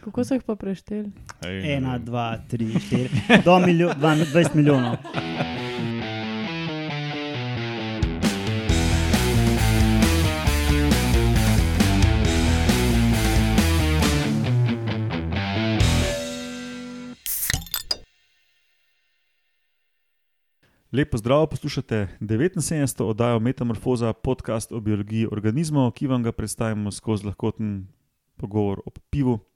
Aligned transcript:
Kako 0.00 0.24
so 0.24 0.34
jih 0.34 0.42
pa 0.42 0.56
prešteli? 0.56 1.10
Ena, 1.44 1.98
dva, 1.98 2.38
tri, 2.48 2.72
štiri, 2.80 3.10
do 3.44 3.58
miljo, 3.58 3.90
dva, 3.98 4.14
20 4.16 4.54
milijonov. 4.54 4.96
Lepo 20.92 21.18
zdrav, 21.18 21.46
poslušate 21.46 22.08
79. 22.20 23.02
oddajo 23.02 23.38
Metamorfoza, 23.38 24.12
podcast 24.12 24.72
o 24.72 24.80
biologiji 24.80 25.28
organizmov, 25.32 25.92
ki 25.92 26.06
vam 26.06 26.22
ga 26.22 26.32
predstavimo 26.32 26.90
skozi 26.90 27.26
lahkoten 27.26 27.86
pogovor 28.36 28.80
o 28.86 28.90
pivu. 29.10 29.49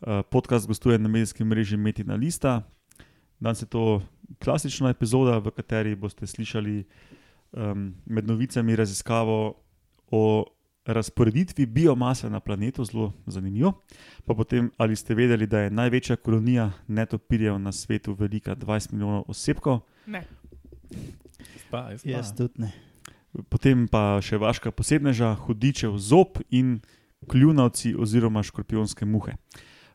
Eh, 0.00 0.22
Podcast 0.30 0.66
gostuje 0.66 0.98
na 0.98 1.08
medijskem 1.08 1.46
mreži 1.46 1.76
Metina 1.76 2.14
Lista. 2.14 2.62
Danes 3.40 3.62
je 3.62 3.66
to 3.66 4.02
klasična 4.44 4.88
epizoda, 4.90 5.38
v 5.38 5.50
kateri 5.50 5.94
boste 5.94 6.26
slišali 6.26 6.84
um, 7.52 7.94
med 8.06 8.26
novicami 8.26 8.76
raziskavo 8.76 9.54
o 10.10 10.44
razporeditvi 10.86 11.66
biomase 11.66 12.30
na 12.30 12.40
planetu, 12.40 12.84
zelo 12.84 13.12
zanimivo. 13.26 13.72
Pa 14.24 14.34
potem, 14.34 14.70
ali 14.76 14.96
ste 14.96 15.14
vedeli, 15.14 15.46
da 15.46 15.60
je 15.60 15.70
največja 15.70 16.16
kolonija 16.16 16.70
netopirjev 16.88 17.58
na 17.58 17.72
svetu 17.72 18.14
velika 18.14 18.56
20 18.56 18.92
milijonov 18.92 19.24
osebkov. 19.28 19.80
Ne. 20.06 20.24
Pa, 21.70 21.90
jaz 21.90 22.02
pa. 22.02 22.10
Jaz 22.10 22.36
tudi 22.36 22.52
ne. 22.56 22.72
Potem 23.48 23.88
pa 23.88 24.20
še 24.24 24.40
vaška 24.40 24.72
posebneža, 24.72 25.34
hudičev 25.44 25.98
zob 25.98 26.40
in 26.50 26.80
kljunavci 27.28 27.94
oziroma 27.98 28.42
škorpionske 28.42 29.04
muhe. 29.04 29.36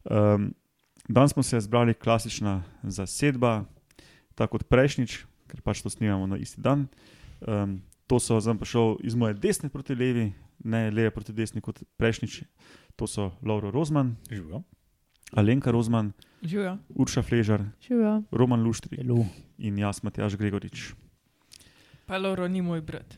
Um, 0.05 0.53
danes 1.07 1.31
smo 1.31 1.43
se 1.43 1.59
zbrali 1.59 1.93
klasična 1.93 2.63
zasedba, 2.83 3.65
tako 4.35 4.57
kot 4.57 4.67
prejšnjič, 4.69 5.25
ker 5.47 5.61
pač 5.61 5.81
to 5.81 5.89
snimamo 5.89 6.27
na 6.27 6.37
isti 6.37 6.61
dan. 6.61 6.87
Um, 7.41 7.81
to 8.07 8.19
so 8.19 8.37
zdaj 8.39 8.57
pa 8.61 8.65
šel 8.65 8.97
iz 9.03 9.15
moje 9.15 9.33
desne 9.33 9.69
proti 9.69 9.95
levi, 9.95 10.33
ne 10.63 10.91
leve 10.91 11.11
proti 11.11 11.33
desni 11.33 11.61
kot 11.61 11.81
prejšnjič. 11.97 12.43
To 12.95 13.07
so 13.07 13.31
Lauro 13.41 13.71
Rozman, 13.71 14.15
Živijo. 14.29 14.63
Alenka 15.33 15.71
Rozman, 15.71 16.13
Živijo. 16.43 16.77
Urša 16.89 17.21
Fležar, 17.21 17.65
Živijo. 17.81 18.23
Roman 18.31 18.63
Luštri 18.63 19.01
Elu. 19.01 19.25
in 19.57 19.77
jaz, 19.77 20.03
Matjaš 20.03 20.37
Gregorič. 20.37 20.93
Pa 22.05 22.17
Loro 22.17 22.47
ni 22.47 22.61
moj 22.61 22.81
brat. 22.81 23.17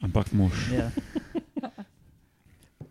Ampak 0.00 0.32
mož. 0.32 0.52
Ja. 0.72 0.90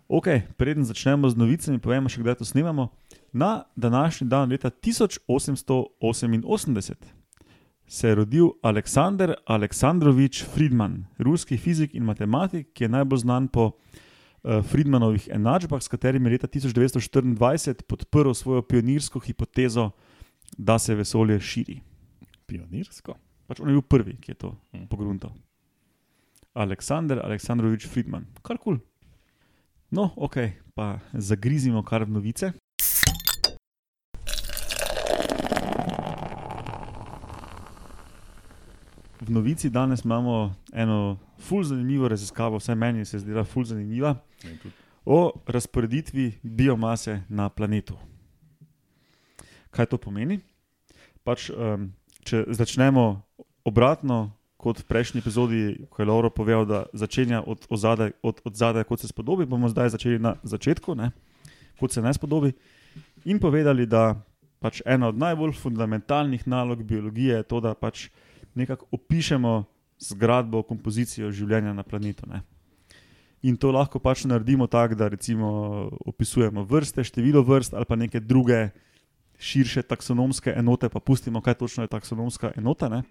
Ok, 0.10 0.26
preden 0.58 0.82
začnemo 0.82 1.30
z 1.30 1.38
novicami, 1.38 1.78
povemo 1.78 2.10
še, 2.10 2.26
kdaj 2.26 2.42
to 2.42 2.46
snemamo. 2.46 2.90
Na 3.34 3.64
današnji 3.76 4.28
dan, 4.28 4.50
leta 4.50 4.70
1888, 4.70 6.96
se 7.88 8.08
je 8.08 8.16
rodil 8.16 8.48
Aleksandr 8.62 9.34
Aleksandrovič 9.46 10.46
Friedman, 10.46 11.06
ruski 11.18 11.58
fizik 11.58 11.96
in 11.96 12.04
matematik, 12.04 12.74
ki 12.74 12.84
je 12.84 12.90
najbolj 12.90 13.20
znan 13.20 13.48
po 13.48 13.66
uh, 13.66 13.72
Friedmanovih 14.66 15.28
enačbah, 15.32 15.82
s 15.82 15.88
katerimi 15.88 16.30
je 16.30 16.32
leta 16.32 16.48
1924 16.48 17.74
podprl 17.88 18.34
svojo 18.34 18.62
pionirsko 18.62 19.20
hipotezo, 19.20 19.90
da 20.58 20.80
se 20.80 20.96
vesolje 20.96 21.40
širi. 21.40 21.82
Pionirsko. 22.46 23.14
Pač 23.48 23.60
on 23.60 23.68
je 23.70 23.74
bil 23.74 23.82
prvi, 23.82 24.18
ki 24.22 24.32
je 24.32 24.36
to 24.36 24.56
Mhm. 24.74 24.86
pogruntal. 24.86 25.32
Aleksandr 26.54 27.20
Aleksandrovič 27.24 27.88
Friedman, 27.88 28.26
kar 28.42 28.58
kul. 28.58 28.78
Cool. 28.78 28.86
No, 29.92 30.14
ok, 30.18 30.36
pa 30.76 31.00
zagrizimo 31.14 31.84
kar 31.84 32.04
v 32.04 32.10
novice. 32.10 32.52
V 39.20 39.30
novici 39.30 39.70
danes 39.70 40.06
imamo 40.06 40.56
eno 40.74 41.18
fulj 41.40 41.64
zanimivo 41.64 42.08
raziskavo, 42.08 42.58
vsaj 42.58 42.76
meni 42.76 43.06
se 43.06 43.18
je 43.18 43.22
zdela 43.26 43.44
fulj 43.44 43.66
zanimiva, 43.66 44.16
Ne, 44.44 44.58
tudi. 44.58 44.74
o 45.06 45.32
razporeditvi 45.48 46.40
biomase 46.44 47.22
na 47.30 47.50
planetu. 47.50 47.98
Kaj 49.72 49.86
to 49.86 49.98
pomeni? 49.98 50.40
Pač, 51.24 51.50
um, 51.50 51.92
če 52.24 52.46
začnemo 52.48 53.22
obratno, 53.66 54.32
kot 54.60 54.80
v 54.80 54.88
prejšnji 54.88 55.20
epizodi, 55.22 55.60
ko 55.90 56.02
je 56.02 56.08
Lauro 56.08 56.30
povedal, 56.30 56.66
da 56.66 56.80
začenja 56.94 57.44
od 57.48 57.68
zadaj, 57.72 58.12
od, 58.24 58.42
od 58.44 58.56
zadaj, 58.56 58.84
kot 58.84 59.00
se 59.00 59.08
spodobi, 59.08 59.46
bomo 59.46 59.70
zdaj 59.70 59.94
začeli 59.96 60.20
na 60.20 60.36
začetku, 60.44 60.96
ne? 60.96 61.12
kot 61.80 61.92
se 61.92 62.02
ne 62.02 62.12
spodobi. 62.14 62.52
In 63.26 63.40
povedali, 63.40 63.86
da 63.88 64.16
pač 64.60 64.82
ena 64.86 65.08
od 65.08 65.16
najbolj 65.16 65.54
fundamentalnih 65.56 66.48
nalog 66.48 66.84
biologije 66.84 67.36
je 67.40 67.44
to, 67.48 67.60
da 67.64 67.72
pač 67.74 68.10
nekako 68.56 68.86
opišemo 68.92 69.64
zgradbo, 70.00 70.64
kompozicijo 70.64 71.32
življenja 71.32 71.74
na 71.74 71.84
planetu. 71.84 72.28
Ne? 72.30 72.42
In 73.44 73.58
to 73.60 73.72
lahko 73.72 74.00
pač 74.00 74.26
naredimo 74.28 74.68
tako, 74.68 74.96
da 75.00 75.08
recimo 75.08 75.50
opisujemo 76.06 76.64
vrste, 76.68 77.04
število 77.04 77.44
vrst 77.44 77.74
ali 77.74 77.88
pa 77.88 77.96
neke 77.96 78.20
druge 78.20 78.70
širše 79.40 79.86
taksonomske 79.88 80.52
enote, 80.52 80.90
pa 80.90 81.00
pustimo, 81.00 81.42
kaj 81.42 81.54
točno 81.62 81.84
je 81.84 81.92
taksonomska 81.92 82.52
enota. 82.60 82.90
ne. 82.90 83.04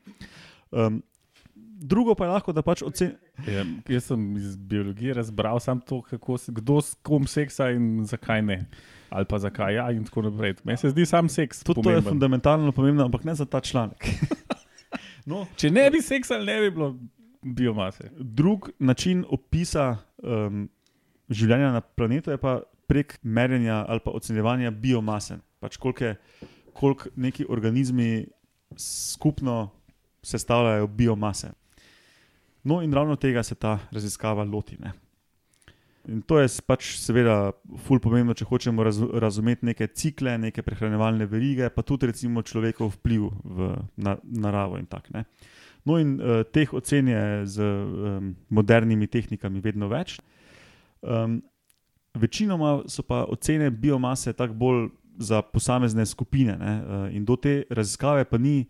Um, 0.70 1.02
drugo 1.80 2.14
pa 2.14 2.24
je 2.24 2.30
lahko, 2.30 2.52
da 2.52 2.62
pač 2.62 2.82
ocenimo. 2.82 3.16
Ja, 3.46 3.64
jaz 3.88 4.10
sem 4.10 4.36
iz 4.36 4.56
biologije 4.56 5.14
razbral 5.14 5.60
samo 5.60 5.80
to, 5.86 6.02
kako, 6.02 6.36
kdo 6.48 6.80
s 6.80 6.94
kom 7.02 7.26
seksa 7.26 7.70
in 7.70 8.04
zakaj 8.04 8.42
ne. 8.42 8.66
Ali 9.08 9.24
pa 9.24 9.38
zakaj 9.38 9.74
ja, 9.74 9.86
in 9.90 10.04
tako 10.04 10.26
naprej. 10.26 10.58
Meni 10.64 10.76
se 10.76 10.90
zdi 10.90 11.06
sam 11.06 11.28
seks. 11.32 11.62
Tudi 11.64 11.80
to 11.82 11.90
je 11.90 12.02
pomemben. 12.02 12.12
fundamentalno 12.12 12.72
pomembno, 12.72 13.04
ampak 13.04 13.24
ne 13.24 13.34
za 13.34 13.46
ta 13.46 13.60
članek. 13.60 14.04
no, 15.28 15.44
Če 15.60 15.70
ne 15.70 15.86
bi 15.92 16.00
seksali, 16.02 16.46
ne 16.48 16.58
bi 16.64 16.72
bilo 16.74 16.92
biomase. 17.42 18.10
drug 18.18 18.70
način 18.78 19.24
opisa 19.28 19.96
um, 20.22 20.66
življenja 21.28 21.72
na 21.76 21.80
planetu 21.80 22.32
je 22.32 22.40
pa 22.40 22.58
prek 22.88 23.18
merjenja 23.22 23.84
ali 23.88 24.00
pa 24.04 24.14
ocenjevanja 24.16 24.70
biomase. 24.70 25.38
Pač 25.60 25.76
koliko, 25.76 26.14
koliko 26.72 27.10
neki 27.16 27.46
organizmi 27.48 28.26
skupno 28.78 29.70
sestavljajo 30.22 30.86
biomase. 30.86 31.52
No, 32.64 32.82
in 32.82 32.92
ravno 32.92 33.16
tega 33.16 33.42
se 33.42 33.54
ta 33.54 33.78
raziskava 33.92 34.44
loti. 34.44 34.76
Ne. 34.80 34.92
In 36.08 36.22
to 36.24 36.38
je 36.40 36.48
pač 36.64 36.94
seveda 36.96 37.52
fulj 37.84 38.00
pomembno, 38.00 38.32
če 38.36 38.46
hočemo 38.48 38.84
raz, 38.86 38.98
razumeti 39.20 39.68
neke 39.68 39.90
cikle, 39.92 40.38
neke 40.40 40.64
prehranjevalne 40.64 41.26
verige, 41.28 41.68
pa 41.68 41.84
tudi 41.84 42.08
recimo 42.08 42.42
človekov 42.42 42.94
vpliv 42.96 43.28
v 43.44 43.74
na, 44.00 44.16
naravo 44.24 44.80
in 44.80 44.88
tako. 44.88 45.18
ne. 45.18 45.24
No, 45.84 45.98
in 46.00 46.16
uh, 46.20 46.42
teh 46.52 46.72
ocen 46.74 47.08
je 47.08 47.24
z 47.46 47.64
um, 47.64 48.32
modernimi 48.52 49.06
tehnikami 49.08 49.60
vedno 49.64 49.88
več. 49.88 50.18
Um, 51.00 51.38
večinoma 52.18 52.82
so 52.90 53.04
pa 53.06 53.22
ocene 53.28 53.70
biomase 53.70 54.32
tako 54.32 54.54
bolj 54.54 54.82
za 55.18 55.42
posamezne 55.42 56.06
skupine. 56.06 56.56
Ne? 56.58 56.74
Uh, 56.82 57.06
in 57.16 57.24
do 57.24 57.36
te 57.36 57.62
raziskave 57.70 58.24
pa 58.24 58.38
ni, 58.38 58.66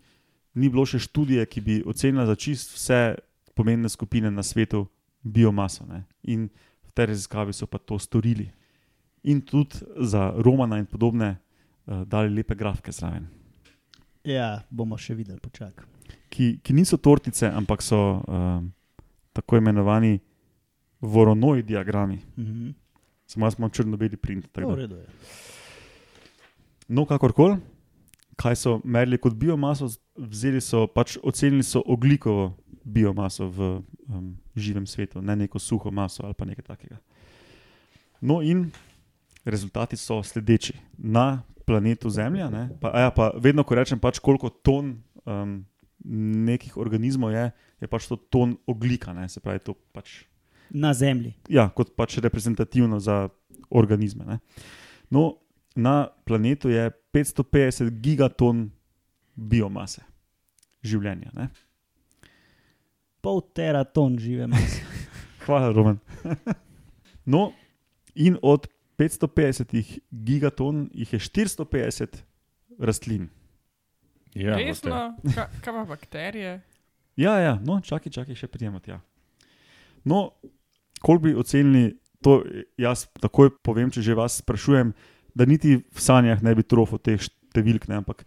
ni 0.55 0.69
bilo 0.69 0.87
še 0.87 1.01
študije, 1.03 1.47
ki 1.47 1.61
bi 1.61 1.81
ocenila 1.87 2.27
za 2.27 2.37
čist 2.39 2.77
vse 2.77 3.19
pomembne 3.55 3.89
skupine 3.89 4.31
na 4.31 4.43
svetu 4.43 4.87
biomaso. 5.23 5.87
Ne? 5.87 6.05
In 6.23 6.49
v 6.49 6.68
tej 6.99 7.13
raziskavi 7.13 7.55
so 7.55 7.71
pa 7.71 7.79
to 7.79 7.99
storili. 8.03 8.49
In 9.31 9.43
tudi 9.47 9.79
za 10.03 10.33
Romana 10.37 10.79
in 10.79 10.87
podobne 10.87 11.37
uh, 11.87 12.03
dali 12.03 12.35
lepe 12.35 12.55
grafike 12.59 12.93
zraven. 12.93 13.29
ja, 14.27 14.59
bomo 14.71 14.99
še 14.99 15.15
videli, 15.15 15.39
počakaj. 15.41 15.87
ki, 16.29 16.59
ki 16.63 16.75
niso 16.77 16.99
tortice, 17.01 17.49
ampak 17.49 17.83
so 17.83 18.21
um, 18.27 18.71
tako 19.33 19.57
imenovani 19.57 20.19
voronoji 21.01 21.63
diagrami. 21.63 22.21
Mhm. 22.37 22.75
Samo 23.29 23.47
jaz 23.47 23.59
imam 23.59 23.71
črno-beli 23.71 24.17
print. 24.17 24.47
Je. 24.57 24.89
No, 26.89 27.05
kakorkoli, 27.05 27.59
kaj 28.41 28.57
so 28.57 28.79
merili 28.85 29.19
kot 29.21 29.35
biomaso, 29.37 29.91
vzeli 30.17 30.63
so 30.65 30.87
pač 30.89 31.19
ocenili 31.23 31.63
so 31.63 31.83
oglikovo 31.85 32.55
biomaso 32.89 33.49
v 33.53 33.69
um, 34.09 34.33
živem 34.57 34.87
svetu, 34.89 35.21
ne 35.21 35.37
neko 35.37 35.61
suho 35.61 35.93
maso 35.93 36.25
ali 36.25 36.35
pa 36.35 36.49
nekaj 36.49 36.65
takega. 36.65 36.99
No, 38.21 38.41
in 38.43 38.71
rezultati 39.45 39.97
so 39.97 40.23
sledeči. 40.23 40.75
Na 40.99 41.43
planetu 41.67 42.11
Zemlja, 42.11 42.49
ne, 42.51 42.69
pa, 42.81 42.93
ja, 42.97 43.11
pa 43.13 43.31
vedno, 43.37 43.65
ko 43.65 43.77
rečem, 43.77 44.01
pač 44.01 44.19
koliko 44.25 44.49
ton 44.49 44.97
um, 45.29 45.61
nekih 46.49 46.79
organizmov 46.81 47.35
je, 47.35 47.45
je 47.85 47.91
pač 47.91 48.09
to 48.09 48.17
ton 48.17 48.57
oglika, 48.67 49.13
ne, 49.13 49.29
se 49.29 49.41
pravi, 49.45 49.61
to 49.61 49.77
pač 49.93 50.25
Na 50.71 50.93
zemlji. 50.97 51.35
ja, 51.49 51.69
kot 51.69 51.95
pač 51.97 52.19
reprezentativno 52.25 53.01
za 53.01 53.29
organizme. 53.71 54.25
Ne. 54.25 54.39
No, 55.13 55.39
na 55.77 56.09
planetu 56.25 56.73
je 56.73 56.89
550 57.13 58.01
gigaton 58.01 58.69
biomase, 59.37 60.03
življenja. 60.85 61.33
Ne. 61.37 61.49
Pol 63.29 63.43
teraton 63.53 64.17
žive 64.17 64.47
mase. 64.49 64.81
Hvala, 65.45 65.69
Roman. 65.73 65.99
no, 67.33 67.53
in 68.17 68.39
od 68.41 68.65
550 68.97 70.01
gigaton 70.11 70.87
jih 70.97 71.13
je 71.13 71.21
450 71.21 72.23
rastlin. 72.81 73.29
Ja, 74.33 74.57
Resno, 74.57 75.13
Ka, 75.35 75.51
kaj 75.61 75.75
pa 75.75 75.85
bakterije? 75.85 76.57
Ja, 77.19 77.33
ja, 77.43 77.57
no, 77.67 77.81
čakaj, 77.83 78.13
čakaj, 78.15 78.37
še 78.39 78.47
prijemati. 78.47 78.93
Ja. 78.93 79.01
No, 80.07 80.39
koliko 81.03 81.25
bi 81.25 81.33
ocenili, 81.35 81.97
to 82.23 82.45
jaz 82.79 83.09
takoj 83.19 83.51
povem, 83.59 83.91
če 83.91 84.05
že 84.07 84.15
vas 84.15 84.37
sprašujem, 84.39 84.93
da 85.35 85.47
niti 85.51 85.81
v 85.83 85.99
sanjah 85.99 86.39
ne 86.47 86.55
bi 86.55 86.63
trofil 86.63 87.03
teh 87.03 87.19
številk, 87.19 87.89
ne, 87.91 87.99
ampak 87.99 88.23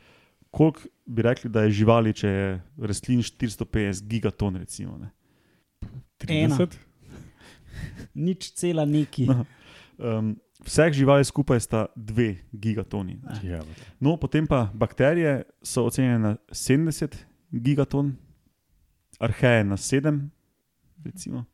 koliko 0.51 0.79
bi 1.05 1.21
rekli, 1.21 1.49
da 1.49 1.63
je 1.63 1.71
živali, 1.71 2.13
če 2.13 2.27
je 2.27 2.61
rastlin 2.77 3.21
450 3.23 4.03
gigaton, 4.07 4.55
recimo. 4.55 4.97
Ne. 4.97 5.11
30? 6.19 6.75
Nič 8.13 8.51
cela 8.53 8.85
neki. 8.85 9.25
No. 9.25 9.45
Um, 9.97 10.35
vseh 10.65 10.93
živali 10.93 11.25
skupaj 11.25 11.59
sta 11.59 11.85
2 11.95 12.35
gigatoni. 12.51 13.19
ne. 13.23 13.49
Ja, 13.49 13.63
No, 13.99 14.17
potem 14.17 14.47
pa 14.47 14.69
bakterije 14.73 15.43
so 15.63 15.85
ocenjene 15.85 16.19
na 16.19 16.35
70 16.51 17.15
gigaton, 17.51 18.15
arheje 19.19 19.63
na 19.63 19.77
7, 19.77 20.29
recimo. 21.05 21.45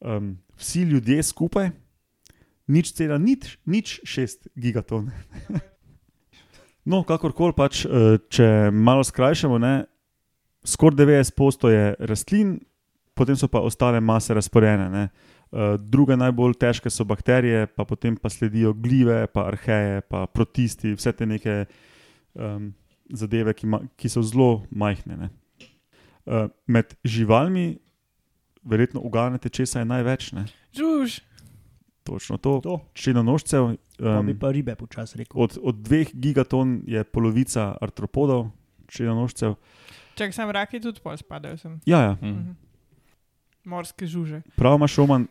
Um, 0.00 0.38
vsi 0.56 0.82
ljudje 0.82 1.22
skupaj, 1.22 1.70
nič 2.66 2.92
cela, 2.92 3.18
nič, 3.18 3.58
nič 3.66 4.00
6 4.04 4.48
gigaton. 4.56 5.10
no, 6.84 7.02
kakorkoli 7.06 7.54
pač, 7.56 7.84
eh, 7.86 8.18
če 8.32 8.70
malo 8.72 9.04
skrajšamo, 9.06 9.58
ne, 9.62 9.74
skoraj 10.64 10.96
90% 11.02 11.70
je 11.72 11.94
rastlin, 12.08 12.56
potem 13.14 13.36
so 13.36 13.48
pa 13.48 13.60
ostale 13.60 14.00
mase 14.00 14.34
razporejene. 14.34 14.88
Ne. 14.90 15.08
Uh, 15.52 15.74
druge 15.76 16.16
najbolj 16.16 16.54
težke 16.56 16.88
so 16.88 17.04
bakterije, 17.04 17.66
pa 17.76 17.84
potem 17.84 18.14
pa 18.16 18.30
sledijo 18.32 18.70
glive, 18.72 19.26
pa 19.28 19.50
arheje, 19.50 20.00
pa 20.08 20.24
protisti, 20.24 20.94
vse 20.96 21.12
te 21.12 21.26
neke 21.28 21.66
um, 22.32 22.70
zadeve, 23.12 23.52
ki, 23.52 23.68
ma, 23.68 23.82
ki 24.00 24.08
so 24.08 24.22
zelo 24.24 24.62
majhne. 24.70 25.18
ne. 25.26 25.28
Uh, 26.24 26.48
med 26.64 26.96
živalmi, 27.04 27.74
verjetno 28.64 29.02
uganete, 29.04 29.52
česa 29.52 29.82
je 29.82 29.90
največ. 29.92 30.30
Ne? 30.32 30.46
Žuž, 30.72 31.20
Točno 32.02 32.36
to. 32.36 32.60
To, 32.60 32.80
Črnonožcev. 32.94 33.76
to 33.98 34.22
bi 34.22 34.32
Um, 34.32 34.38
pa 34.38 34.50
ribe 34.50 34.74
počasi 34.74 35.18
rekel. 35.18 35.40
od, 35.40 35.58
od 35.62 35.74
dveh 35.74 36.10
gigaton 36.14 36.82
je 36.86 37.04
polovica 37.04 37.76
artropodov, 37.80 38.50
črnonožcev. 38.88 39.54
čak 40.14 40.34
sem 40.34 40.50
raki 40.50 40.80
tudi 40.80 41.00
pol 41.00 41.16
spadajo 41.16 41.56
sem. 41.56 41.80
Ja, 41.86 42.00
ja. 42.02 42.14
Mhm. 42.22 42.52
Morske 43.64 44.06
žuže. 44.06 44.42
prav 44.56 44.74
imaš 44.76 44.96
Roman 44.96 45.28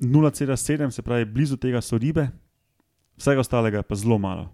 0,7, 0.00 0.90
se 0.90 1.02
pravi, 1.02 1.24
blizu 1.24 1.56
tega 1.56 1.80
so 1.80 1.98
ribe, 1.98 2.28
vsega 3.16 3.40
ostalega 3.40 3.76
je 3.76 3.82
pa 3.82 3.94
zelo 3.94 4.18
malo. 4.18 4.52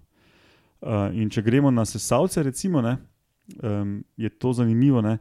Uh, 0.81 1.11
in 1.15 1.31
če 1.31 1.43
gremo 1.43 1.71
na 1.71 1.85
sesalce, 1.85 2.43
recimo, 2.43 2.83
ne, 2.83 2.97
um, 3.63 4.05
je 4.17 4.29
to 4.29 4.53
zanimivo. 4.53 5.03
Ne. 5.03 5.19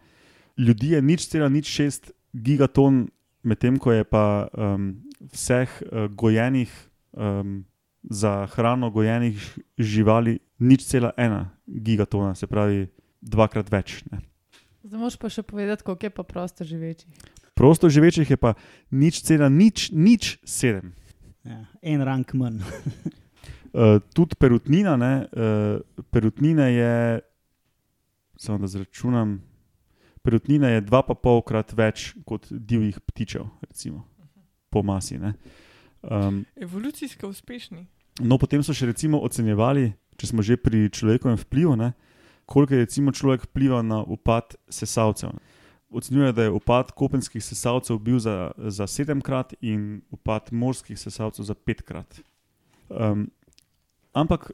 Ljudi 0.58 0.90
je 0.90 1.02
nič 1.02 1.28
cela 1.28 1.50
nič 1.50 1.66
šest 1.66 2.12
gigaton, 2.34 3.08
medtem 3.46 3.78
ko 3.80 3.94
je 3.94 4.04
pa 4.04 4.50
um, 4.52 4.92
vseh 5.32 5.70
uh, 5.86 6.10
gojenih, 6.10 6.72
um, 7.14 7.64
za 8.10 8.46
hrano 8.54 8.92
gojenih 8.92 9.38
živali 9.78 10.40
nič 10.60 10.86
cela 10.86 11.14
ena 11.18 11.58
gigatona, 11.66 12.36
se 12.36 12.48
pravi 12.48 12.88
dvakrat 13.22 13.70
več. 13.72 14.04
Ne. 14.12 14.22
Zdaj 14.86 15.02
moš 15.02 15.18
pa 15.18 15.30
še 15.34 15.42
povedati, 15.42 15.86
koliko 15.86 16.06
je 16.06 16.14
pa 16.14 16.24
prosto 16.24 16.66
živečih. 16.68 17.10
Prosto 17.58 17.90
živečih 17.90 18.30
je 18.30 18.38
pa 18.38 18.54
nič 18.92 19.24
cela 19.26 19.50
nič, 19.50 19.90
nič 19.90 20.38
sedem. 20.46 20.94
Ja, 21.46 21.66
en 21.82 22.02
rank 22.06 22.34
manj. 22.38 22.62
Uh, 23.72 24.02
tudi 24.18 24.38
perutnina, 24.38 24.98
ne, 24.98 25.14
uh, 25.30 26.04
perutnina 26.14 26.70
je, 26.70 27.22
samo 28.38 28.62
da 28.62 28.70
zračunam, 28.70 29.40
perutnina 30.26 30.74
je 30.74 30.82
dva 30.82 31.04
pa 31.06 31.14
polkrat 31.14 31.76
več 31.78 32.14
kot 32.26 32.50
divjih 32.50 32.98
ptičev, 33.06 33.46
recimo, 33.62 34.04
po 34.74 34.82
masi. 34.82 35.20
ne. 35.22 35.36
Um, 36.02 36.44
Evolucijsko 36.58 37.30
uspešni. 37.30 37.86
no, 38.22 38.38
potem 38.42 38.64
so 38.64 38.74
še 38.74 38.90
recimo 38.90 39.22
ocenjevali, 39.22 39.94
če 40.18 40.34
smo 40.34 40.46
že 40.46 40.58
pri 40.58 40.90
človekovem 40.90 41.38
vplivu, 41.46 41.76
ne, 41.78 41.94
koliko 42.46 42.74
je 42.74 42.86
recimo 42.86 43.14
človek 43.14 43.46
vplival 43.50 43.86
na 43.86 44.02
upad 44.02 44.58
sesalcev. 44.70 45.38
Ocenjuje, 45.90 46.34
da 46.34 46.46
je 46.46 46.54
upad 46.54 46.92
kopenskih 46.92 47.44
sesalcev 47.44 48.02
bil 48.02 48.20
za, 48.20 48.52
za 48.58 48.88
sedemkrat 48.90 49.54
in 49.62 50.02
upad 50.12 50.50
morskih 50.52 50.98
sesalcev 51.00 51.46
za 51.46 51.56
petkrat. 51.56 52.22
Um, 52.90 53.30
ampak 54.14 54.52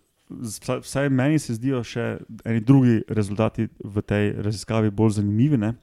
vsaj, 0.83 1.09
meni 1.09 1.39
se 1.39 1.55
zdijo 1.57 1.81
še 1.83 2.05
eni 2.45 2.61
drugi 2.63 3.01
rezultati 3.09 3.67
v 3.83 4.03
tej 4.05 4.33
raziskavi 4.43 4.91
bolj 4.91 5.17
zanimivi. 5.19 5.59
Ne? 5.59 5.73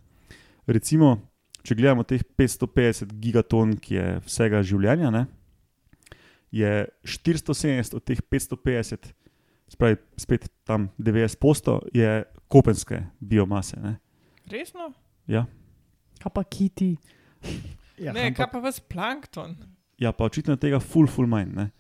Recimo, 0.67 1.17
če 1.63 1.77
gledamo 1.79 2.05
teh 2.09 2.23
550 2.39 3.15
gigaton, 3.21 3.77
ki 3.77 3.95
je 3.95 4.09
vsega 4.27 4.63
življenja, 4.63 5.13
ne? 5.15 5.27
je 6.55 6.89
470 7.05 7.97
od 7.99 8.05
teh 8.09 8.21
550, 8.25 9.11
spravi 9.69 9.99
spet 10.17 10.47
tam 10.65 10.89
90%, 10.97 11.75
je 11.93 12.13
kopenske 12.49 13.03
biomase. 13.21 13.77
Ne? 13.85 13.99
Resno? 14.49 14.95
Ja. 15.29 15.45
Kaj 16.23 16.33
pa 16.33 16.45
kiti? 16.49 16.95
Ja, 17.99 18.15
ne, 18.15 18.31
kaj 18.33 18.47
ampak, 18.47 18.55
pa 18.55 18.63
vas 18.65 18.81
plankton? 18.81 19.59
ja, 19.99 20.13
pa 20.13 20.25
očitno 20.25 20.57
tega 20.57 20.81
full, 20.81 21.11
full 21.11 21.29
manj. 21.29 21.53
ne. 21.55 21.71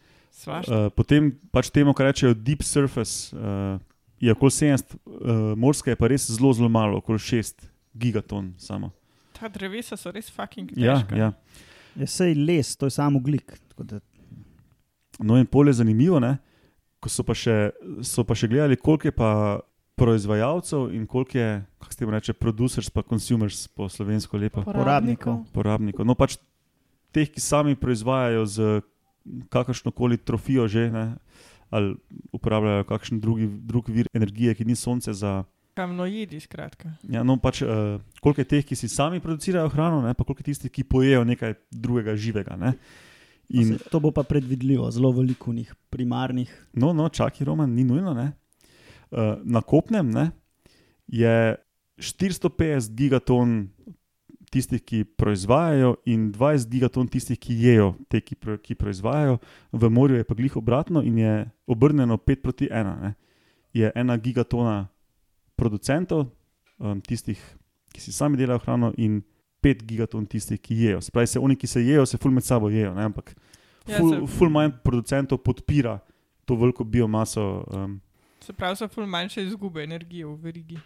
Uh, 0.46 0.88
potem 0.90 1.32
pač 1.50 1.70
temu, 1.70 1.90
kar 1.93 2.06
rečejo 2.06 2.35
deep 2.35 2.62
surface, 2.62 3.35
uh, 3.35 3.79
je 4.19 4.31
okoli 4.31 4.50
70, 4.50 4.94
uh, 4.94 5.55
morske 5.56 5.90
je 5.90 5.96
pa 5.96 6.06
res 6.06 6.29
zelo, 6.29 6.52
zelo 6.52 6.69
malo, 6.69 6.99
okoli 6.99 7.19
6 7.19 7.67
gigaton 7.93 8.52
samo. 8.56 8.93
Ta 9.35 9.49
drevesa 9.49 9.96
so 9.96 10.11
res 10.11 10.31
fucking 10.31 10.70
Ja, 10.76 10.99
težka. 10.99 11.17
ja. 11.17 11.29
je 11.94 12.06
sej 12.06 12.35
les, 12.35 12.76
to 12.76 12.87
je 12.87 12.90
samo 12.93 13.19
glik. 13.19 13.55
da- 13.76 14.00
No, 15.19 15.35
in 15.35 15.46
pol 15.46 15.67
je 15.67 15.73
zanimivo, 15.75 16.20
ne? 16.20 16.38
ko 16.99 17.06
so 17.08 17.23
pa, 17.23 17.34
še, 17.34 17.70
so 18.02 18.23
pa 18.23 18.34
še 18.34 18.49
gledali, 18.49 18.75
koliko 18.75 19.06
je 19.06 19.14
pa 19.14 19.31
proizvajalcev 19.94 20.91
in 20.94 21.06
koliko 21.06 21.38
je, 21.38 21.49
kako 21.79 21.93
se 21.93 21.99
temu 21.99 22.11
reče, 22.11 22.32
producers, 22.32 22.91
pa 22.91 23.02
consumers 23.02 23.69
po 23.69 23.87
slovensko 23.88 24.34
lepo. 24.37 24.62
Porabnikov. 24.62 25.44
Porabnikov. 25.52 26.02
No, 26.02 26.14
pač 26.14 26.38
teh, 27.11 27.26
ki 27.26 27.38
sami 27.38 27.75
proizvajajo 27.75 28.43
z 28.46 28.58
kakršno 29.48 29.90
koli 29.90 30.16
trofijo, 30.16 30.69
že, 30.69 30.88
ne, 30.90 31.04
ali 31.70 31.94
uporabljajo 32.32 32.84
kakšen 32.88 33.20
drugi, 33.20 33.48
drug 33.48 33.88
vir 33.92 34.08
energije, 34.14 34.54
ki 34.54 34.64
ni 34.64 34.76
sonce 34.76 35.12
za. 35.12 35.43
Kamnojedi, 35.79 36.41
skratka. 36.41 36.91
Ja, 37.06 37.22
no, 37.22 37.36
pač, 37.38 37.62
uh, 37.62 38.00
koliko 38.20 38.43
je 38.43 38.48
teh, 38.50 38.64
ki 38.67 38.76
si 38.76 38.88
sami 38.91 39.20
producirajo 39.22 39.70
hrano, 39.70 40.00
ne, 40.03 40.14
pa 40.14 40.24
koliko 40.24 40.43
je 40.43 40.50
tistih, 40.50 40.72
ki 40.72 40.88
pojejo 40.88 41.22
nekaj 41.29 41.55
drugega 41.70 42.17
živega. 42.19 42.56
Ne. 42.58 42.74
In, 43.48 43.76
Saj 43.79 43.93
To 43.93 44.00
bo 44.00 44.10
pa 44.12 44.26
predvidljivo, 44.29 44.91
zelo 44.93 45.12
veliko 45.17 45.53
njih 45.53 45.70
primarnih. 45.91 46.50
no, 46.72 46.93
no, 46.93 47.08
čakaj, 47.08 47.46
Roman, 47.46 47.70
ni 47.72 47.84
nujno. 47.84 48.12
Ne. 48.14 48.32
Uh, 49.10 49.38
na 49.44 49.62
kopnem 49.62 50.10
ne, 50.10 50.31
je 51.06 51.56
450 51.98 52.94
gigaton 52.94 53.69
tistih, 54.50 54.81
ki 54.82 55.05
proizvajajo, 55.05 55.96
in 56.06 56.31
20 56.32 56.69
gigaton 56.69 57.08
tistih, 57.08 57.38
ki 57.38 57.55
jejo 57.55 57.94
te, 58.08 58.20
ki, 58.20 58.34
pro, 58.36 58.56
ki 58.58 58.74
proizvajajo, 58.74 59.38
v 59.72 59.90
morju 59.90 60.17
je 60.17 60.24
pa 60.24 60.34
glih 60.34 60.56
obratno 60.56 61.02
in 61.02 61.19
je 61.19 61.32
obrnjeno 61.67 62.17
5 62.17 62.43
proti 62.43 62.69
1. 62.70 62.94
Ne. 63.02 63.14
Je 63.72 63.93
ena 63.94 64.17
gigatona 64.17 64.88
producentov, 65.56 66.26
um, 66.78 67.00
tistih, 67.00 67.38
ki 67.93 68.00
si 68.00 68.12
sami 68.12 68.36
delajo 68.36 68.58
hrano, 68.64 68.93
in 68.96 69.20
5 69.62 69.84
gigaton 69.84 70.26
tistih, 70.26 70.60
ki 70.60 70.74
jejo. 70.74 71.00
Se 71.02 71.10
pravi, 71.10 71.26
se 71.26 71.38
oni, 71.38 71.56
ki 71.56 71.67
se 71.67 71.82
jejo, 71.82 72.06
se 72.06 72.19
ful 72.19 72.31
med 72.31 72.44
sabo 72.44 72.70
jejo, 72.70 72.94
ne, 72.94 73.05
ampak 73.05 73.34
Ja, 73.88 73.98
ful, 73.98 74.10
se- 74.12 74.26
ful 74.36 74.50
manj 74.52 74.74
producentov 74.84 75.38
podpira 75.40 75.98
to 76.44 76.56
veliko 76.56 76.84
biomaso. 76.84 77.64
Um, 77.72 78.00
Se 78.44 78.52
pravi, 78.52 78.76
so 78.76 78.88
ful 78.88 79.06
manjše 79.06 79.43
izgube 79.43 79.82
energije 79.84 80.26
v 80.26 80.34
verigi. 80.36 80.78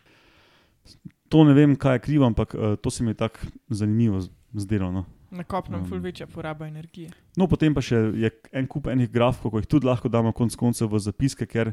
To 1.29 1.45
ne 1.45 1.55
vem, 1.57 1.77
kaj 1.77 1.97
je 1.97 2.05
krivo, 2.05 2.27
ampak 2.27 2.55
uh, 2.55 2.77
to 2.77 2.91
se 2.91 3.05
mi 3.05 3.11
je 3.11 3.15
tako 3.15 3.49
zanimivo 3.69 4.21
zdelo. 4.53 4.93
No. 4.93 5.05
Na 5.31 5.45
kopnem 5.45 5.81
Um. 5.81 5.89
ful 5.89 5.99
večja 5.99 6.27
poraba 6.27 6.67
energije. 6.67 7.11
no, 7.37 7.47
potem 7.49 7.75
pa 7.75 7.81
še 7.81 7.97
je 7.97 8.31
en 8.53 8.67
kup 8.67 8.87
enih 8.87 9.09
grafov, 9.11 9.51
ki 9.51 9.65
jih 9.65 9.67
tudi 9.67 9.87
lahko 9.87 10.09
damo 10.09 10.33
konec 10.33 10.57
koncev 10.57 10.93
v 10.93 11.01
zapiske, 11.01 11.47
ker 11.47 11.73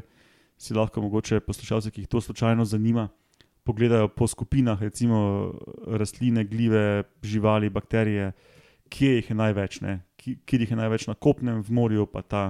si 0.56 0.74
lahko 0.74 1.00
mogoče 1.00 1.40
poslušalci, 1.40 1.90
ki 1.90 2.00
jih 2.00 2.08
to 2.08 2.20
slučajno 2.20 2.64
zanima, 2.64 3.08
pogledajo 3.64 4.08
po 4.08 4.26
skupinah, 4.26 4.80
recimo 4.80 5.52
rastline, 5.86 6.44
gljive, 6.44 7.04
živali, 7.22 7.70
bakterije, 7.70 8.32
kje 8.88 9.14
jih 9.14 9.30
je 9.30 9.36
največ, 9.36 9.80
ne? 9.80 10.00
Kjer 10.16 10.64
jih 10.64 10.70
je 10.70 10.76
največ 10.76 11.06
na 11.08 11.14
kopnem, 11.14 11.62
v 11.62 11.70
morju, 11.72 12.06
pa 12.06 12.22
ta, 12.22 12.44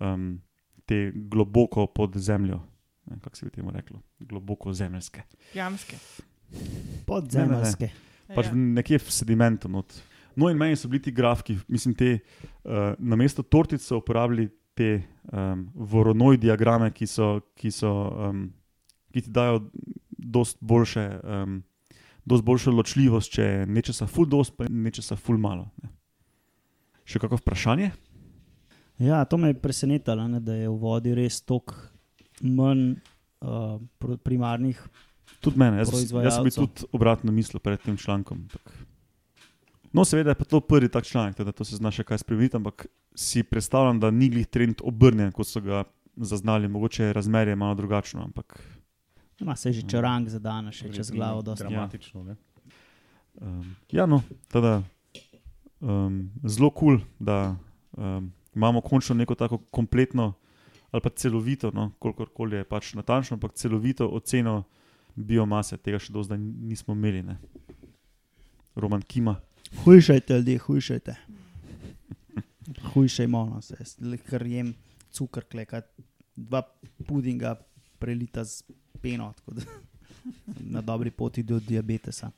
um, 0.00 0.40
te 0.86 1.12
globoko 1.14 1.86
pod 1.86 2.18
zemljo. 2.18 2.60
Ne, 3.10 3.18
Kako 3.20 3.36
se 3.36 3.46
bi 3.46 3.50
temu 3.50 3.70
reklo? 3.70 4.00
Globoko 4.20 4.72
zemljske. 4.72 5.22
Jamske. 5.54 5.96
Podzemeljske. 7.06 7.90
pač 8.34 8.46
Ja. 8.46 8.54
nekje 8.54 8.98
v 8.98 9.10
sedimentu. 9.10 9.68
Not. 9.68 9.94
No, 10.36 10.48
in 10.50 10.56
meni 10.56 10.76
so 10.76 10.88
bili 10.88 11.02
ti 11.02 11.12
grafiki, 11.12 11.58
mislim, 11.68 11.94
te 11.94 12.18
uh, 12.64 12.94
na 12.98 13.16
mesto 13.16 13.42
tortic 13.42 13.82
so 13.82 13.98
uporabili 13.98 14.48
te 14.74 15.02
um, 15.32 15.66
voronoj 15.74 16.38
diagrame, 16.38 16.90
ki, 16.94 17.06
so, 17.06 17.40
ki, 17.58 17.72
so, 17.74 17.90
um, 18.30 18.46
ki 19.12 19.24
ti 19.26 19.30
dajo 19.34 19.64
dost 20.16 20.60
boljše, 20.60 21.06
um, 21.24 21.62
dost 22.24 22.46
boljšo 22.46 22.70
ločljivost, 22.70 23.32
če 23.34 23.42
je 23.42 23.66
nečesa 23.66 24.06
ful 24.06 24.28
dost, 24.30 24.54
pa 24.56 24.68
nečesa 24.70 25.18
ful 25.18 25.40
malo. 25.42 25.66
Ne. 25.82 25.90
Še 27.04 27.18
kako 27.18 27.40
vprašanje? 27.42 27.90
Ja, 29.02 29.24
to 29.24 29.36
me 29.40 29.50
je 29.50 29.58
presenetilo, 29.60 30.28
ne, 30.28 30.40
da 30.40 30.54
je 30.54 30.68
v 30.68 30.76
vodi 30.78 31.16
res 31.16 31.40
toliko 31.42 31.89
manj 32.40 32.94
uh, 33.40 33.80
primarnih. 34.24 34.80
Tudi 35.40 35.58
mene, 35.58 35.80
jaz, 35.80 35.92
jaz 36.12 36.36
sem 36.36 36.50
tudi 36.52 36.88
obratno 36.92 37.32
mislil 37.32 37.62
pred 37.62 37.80
tem 37.80 37.96
člankom. 37.96 38.44
Ampak. 38.44 38.74
No, 39.92 40.04
seveda 40.04 40.30
je 40.30 40.38
pa 40.38 40.44
to 40.44 40.60
prvi 40.60 40.88
tak 40.88 41.04
članek, 41.04 41.38
da 41.40 41.52
to 41.52 41.64
se 41.64 41.76
zna 41.76 41.90
še 41.90 42.04
kaj 42.06 42.22
spremeniti, 42.22 42.56
ampak 42.56 42.86
si 43.14 43.42
predstavljam, 43.42 43.98
da 44.00 44.10
ni 44.14 44.28
glih 44.30 44.46
trend 44.46 44.84
obrnjen, 44.86 45.32
kot 45.34 45.48
so 45.48 45.62
ga 45.64 45.82
zaznali, 46.16 46.68
mogoče 46.68 47.08
je 47.08 47.16
razmerje 47.16 47.56
malo 47.56 47.74
drugačno, 47.74 48.22
ampak 48.22 48.60
Ima 49.40 49.56
se 49.56 49.72
že 49.72 49.82
črang 49.88 50.28
za 50.28 50.38
danes, 50.38 50.74
še 50.76 50.92
čez 50.92 51.10
glavo. 51.10 51.42
dosti. 51.42 51.64
Dramatično. 51.64 52.24
ne. 52.24 52.36
um, 53.40 53.76
ja, 53.90 54.06
no, 54.06 54.22
teda, 54.52 54.82
um, 55.80 56.28
zelo 56.44 56.70
kul, 56.70 56.98
cool, 56.98 57.06
da 57.18 57.56
um, 57.96 58.32
imamo 58.54 58.80
končno 58.80 59.14
neko 59.14 59.34
tako 59.34 59.58
kompletno 59.70 60.34
ali 60.90 61.02
pa 61.02 61.10
celovito, 61.10 61.70
no, 61.74 61.92
kolikor 61.98 62.54
je 62.54 62.64
pač 62.64 62.94
natančno, 62.94 63.36
ampak 63.36 63.54
celovito 63.54 64.08
oceno 64.08 64.64
biomase, 65.14 65.78
tega 65.78 65.98
še 65.98 66.12
do 66.12 66.22
zdaj 66.22 66.38
nismo 66.38 66.94
imeli. 66.94 67.22
Ne. 67.22 67.36
Roman 68.74 69.02
Kima. 69.02 69.36
Hujšajte, 69.84 70.38
ljudje, 70.40 70.58
hujšajte. 70.58 71.16
Hujšajmo, 72.92 73.44
no, 73.52 73.60
se, 73.62 73.76
jaz 73.78 73.96
le 74.02 74.18
kar 74.18 74.46
jem 74.46 74.74
cukor, 75.14 75.46
kleka, 75.50 75.82
dva 76.36 76.62
pudinga 77.06 77.54
prelita 78.00 78.44
z 78.44 78.64
peno, 79.02 79.32
tako 79.36 79.58
da 79.58 79.62
na 80.74 80.82
dobri 80.82 81.10
poti 81.10 81.42
do 81.42 81.60
diabetesa. 81.60 82.30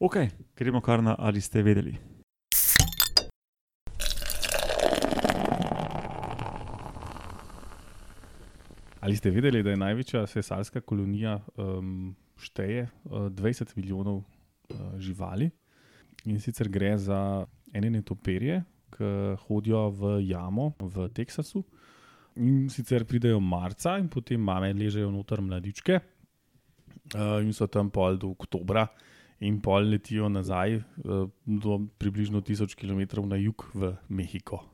Ok, 0.00 0.16
gremo 0.56 0.80
kar 0.80 1.02
na 1.02 1.16
ali 1.18 1.40
ste 1.40 1.62
vedeli. 1.62 1.96
Ali 9.06 9.16
ste 9.16 9.30
vedeli, 9.30 9.62
da 9.62 9.70
je 9.70 9.78
največja 9.78 10.24
sesalska 10.26 10.80
kolonija 10.82 11.36
um, 11.62 12.10
šteje 12.42 12.88
uh, 13.04 13.28
20 13.30 13.76
milijonov 13.76 14.16
uh, 14.16 14.96
živali? 14.98 15.46
In 16.26 16.40
sicer 16.42 16.66
gre 16.68 16.96
za 16.98 17.46
ene 17.70 17.90
netopirje, 17.94 18.64
ki 18.96 19.10
hodijo 19.46 19.84
v 19.94 20.10
jamo 20.26 20.72
v 20.80 21.06
Teksasu. 21.14 21.62
In 22.42 22.66
sicer 22.66 23.04
pridejo 23.06 23.38
marca, 23.40 23.94
in 24.02 24.08
potem 24.10 24.42
mame 24.42 24.72
ležejo 24.74 25.12
noter 25.14 25.38
mladičke, 25.38 26.00
uh, 27.14 27.38
in 27.46 27.54
so 27.54 27.70
tam 27.70 27.92
pol 27.94 28.18
do 28.18 28.32
oktobra, 28.34 28.88
in 29.38 29.62
pol 29.62 29.86
letijo 29.86 30.26
nazaj 30.26 30.80
uh, 30.80 31.30
do 31.46 31.78
približno 32.02 32.42
1000 32.42 32.74
km 32.74 33.22
na 33.22 33.38
jug 33.38 33.68
v 33.70 33.94
Mehiko. 34.08 34.64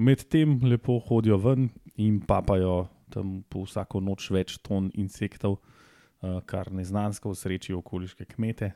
Medtem 0.00 0.56
lepo 0.64 0.96
hodijo 1.04 1.36
ven 1.36 1.68
in 2.00 2.22
papajo 2.24 2.88
tam 3.12 3.42
po 3.48 3.66
vsako 3.66 4.00
noč 4.00 4.30
več 4.34 4.56
ton 4.64 4.90
insektov, 4.94 5.58
uh, 5.60 6.40
kar 6.48 6.72
neznansko 6.72 7.34
usrečijo 7.36 7.82
okoliške 7.82 8.26
kmete. 8.34 8.72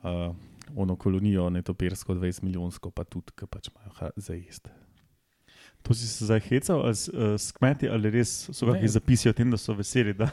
Uh, 0.00 0.30
ono 0.76 0.96
kolonijo, 0.96 1.48
netopirsko, 1.50 2.14
20 2.14 2.44
milijonsko, 2.46 2.92
pa 2.94 3.04
tudi, 3.04 3.34
ki 3.36 3.48
pač 3.50 3.68
imajo 3.72 4.12
za 4.16 4.36
jesti. 4.38 4.70
To 5.82 5.94
si 5.94 6.06
se 6.06 6.24
zdaj 6.24 6.40
hecal 6.40 6.82
ali 6.84 6.92
uh, 6.92 7.34
s 7.40 7.52
kmeti, 7.56 7.88
ali 7.88 8.10
res 8.12 8.32
so 8.52 8.68
kakšni 8.68 8.88
zapisi 8.92 9.30
o 9.30 9.32
tem, 9.32 9.50
da 9.50 9.56
so 9.56 9.74
veseli? 9.76 10.12
Da... 10.16 10.28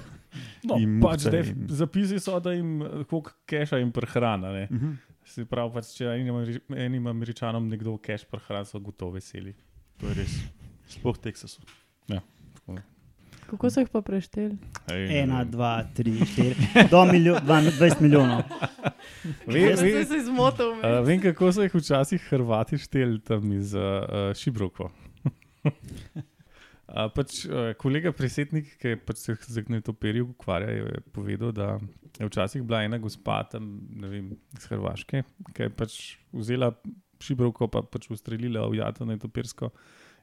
No, 0.68 0.76
pač 1.02 1.24
def, 1.32 1.54
in- 1.54 1.70
zapisi 1.72 2.20
so, 2.20 2.36
da 2.44 2.52
jim 2.54 2.82
eh, 2.84 3.06
koliko 3.08 3.32
keša 3.48 3.80
jim 3.80 3.92
prehrana. 3.96 4.52
Uh 4.68 4.76
-huh. 4.76 4.96
Se 5.26 5.46
pravi, 5.46 5.74
pač, 5.74 5.94
če 5.98 6.06
enim, 6.06 6.60
enim 6.76 7.08
američanom 7.08 7.68
nekdo 7.68 7.98
keš 7.98 8.26
prehrana, 8.26 8.66
so 8.66 8.80
gotovo 8.80 9.12
veseli. 9.12 9.56
To 9.98 10.08
je 10.08 10.14
res. 10.14 10.36
Sploh 10.88 11.18
Teksasu. 11.18 11.62
Kako 13.48 13.70
so 13.72 13.80
jih 13.80 13.89
pa 13.89 14.01
prešteli? 14.04 14.58
Ena, 14.92 15.44
dva, 15.48 15.80
tri, 15.96 16.12
štiri, 16.25 16.56
do 16.92 17.04
milijo, 17.08 17.38
dva, 17.39 17.62
20 17.63 18.01
milijonov. 18.04 18.42
Ve, 19.48 19.62
sem 19.77 20.06
se 20.06 20.20
zmotil. 20.25 20.74
Uh, 20.75 21.00
vem, 21.08 21.22
kako 21.24 21.51
so 21.56 21.63
jih 21.63 21.75
včasih 21.75 22.25
Hrvati 22.27 22.80
šteli 22.82 23.22
tam 23.24 23.51
iz 23.56 23.72
uh, 23.75 23.82
uh, 23.82 24.34
Šibroko. 24.36 24.89
uh, 25.63 25.72
pač, 27.16 27.46
uh, 27.48 27.72
kolega 27.80 28.12
Presetnik, 28.12 28.74
ki 28.82 28.96
je 28.96 29.00
pač 29.00 29.24
se 29.24 29.38
z 29.48 29.63
gnetopirjem 29.70 30.34
ukvarjal, 30.36 30.92
je 30.92 31.04
povedal, 31.16 31.56
da 31.56 31.77
je 32.20 32.27
včasih 32.27 32.66
bila 32.68 32.84
ena 32.84 33.00
gospa 33.00 33.44
tam 33.51 33.77
ne 33.96 34.12
vem, 34.12 34.34
iz 34.58 34.68
Hrvaške, 34.74 35.24
ki 35.54 35.70
je 35.70 35.72
pač 35.72 36.01
vzela 36.36 36.74
Šibroko, 37.24 37.72
pa 37.72 37.80
pač 37.82 38.10
ustrelila 38.12 38.68
v 38.68 38.82
jato 38.82 39.08
netopirsko 39.08 39.72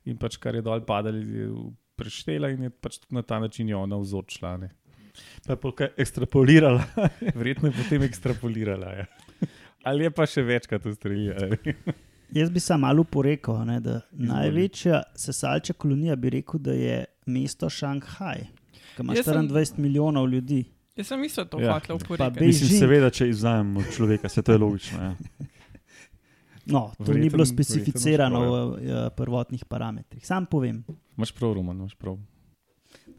in 0.04 0.20
pač 0.20 0.36
kar 0.36 0.54
je 0.58 0.62
dol 0.64 0.84
padalo, 0.84 1.16
je 1.16 1.48
preštela 1.96 2.50
in 2.50 2.62
je 2.62 2.70
pač 2.72 2.98
na 3.10 3.22
ta 3.22 3.38
način 3.38 3.74
ona 3.74 3.96
vzorčila. 3.96 4.56
ne. 4.56 4.70
Pa 5.46 5.52
je 5.52 5.56
polka 5.58 5.88
ekstrapolirala. 5.96 6.84
Verjetno 7.34 7.68
je 7.68 7.74
potem 7.74 8.02
ekstrapolirala. 8.02 8.92
Ja. 8.92 9.06
Ali 9.84 10.04
je 10.04 10.10
pa 10.10 10.26
še 10.26 10.42
večkrat 10.42 10.86
ustrelila. 10.86 11.56
Jaz 12.32 12.50
bi 12.50 12.60
sam 12.60 12.80
malo 12.80 13.04
porekel, 13.04 13.64
ne, 13.64 13.80
da 13.80 14.00
Izvoli. 14.10 14.28
največja 14.28 15.02
sesalča 15.14 15.72
kolonija 15.72 16.16
bi 16.16 16.30
rekel, 16.30 16.58
da 16.58 16.72
je 16.72 16.96
mesto 17.26 17.70
Šanghaj, 17.70 18.40
ki 18.96 19.02
ima 19.02 19.14
Jaz 19.14 19.24
sem- 19.24 19.34
24 19.44 19.78
milijonov 19.78 20.28
ljudi. 20.28 20.64
Jaz 20.96 21.06
sem 21.06 21.24
isto 21.24 21.44
to 21.44 21.60
Ja. 21.60 21.72
hotel 21.74 21.98
Pa 21.98 22.04
uporabiti. 22.04 22.40
Beijing. 22.40 22.62
Mislim, 22.62 22.78
seveda, 22.80 23.10
če 23.10 23.28
izvzamemo 23.28 23.82
človeka, 23.86 24.28
se 24.28 24.42
to 24.42 24.52
je 24.52 24.58
logično. 24.58 24.98
Ja. 25.00 25.14
No, 26.66 26.92
to 26.96 27.04
Verjetno- 27.04 27.20
ni 27.20 27.30
bilo 27.30 27.44
specificirano 27.44 28.40
prav, 28.40 28.52
v 28.52 28.88
uh, 28.88 29.08
prvotnih 29.16 29.64
parametrih. 29.64 30.26
Sam 30.26 30.46
povem. 30.46 30.84
Imaš 31.16 31.32
prav, 31.32 31.52
Roman, 31.54 31.76
imaš 31.76 31.94
prav. 31.94 32.16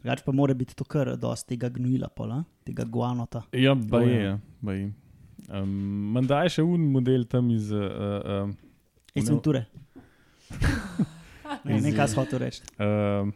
Drugač 0.02 0.22
pa 0.22 0.32
mora 0.32 0.54
biti 0.54 0.74
to 0.74 0.84
kar 0.84 1.16
dosti 1.16 1.54
tega 1.54 1.68
gnojila, 1.68 2.08
pola, 2.08 2.44
tega 2.64 2.84
guanota. 2.84 3.42
Ja, 3.52 3.74
ba 3.74 4.00
je. 4.02 4.22
Ja, 4.24 4.38
ba 4.60 4.72
je. 4.72 4.92
Um, 5.46 5.70
Manda 6.14 6.42
je 6.42 6.56
še 6.58 6.62
un 6.62 6.90
model 6.90 7.24
tam 7.24 7.50
iz. 7.50 7.70
Uh, 7.70 8.46
uh, 8.46 8.54
Iz. 9.14 9.28
Venture. 9.30 9.66
Ne, 11.64 11.76
Iz- 11.78 11.84
ne, 11.84 11.92
kaj 11.94 12.08
si 12.10 12.16
hotel 12.18 12.38
reči. 12.42 12.62
uh, 12.78 13.26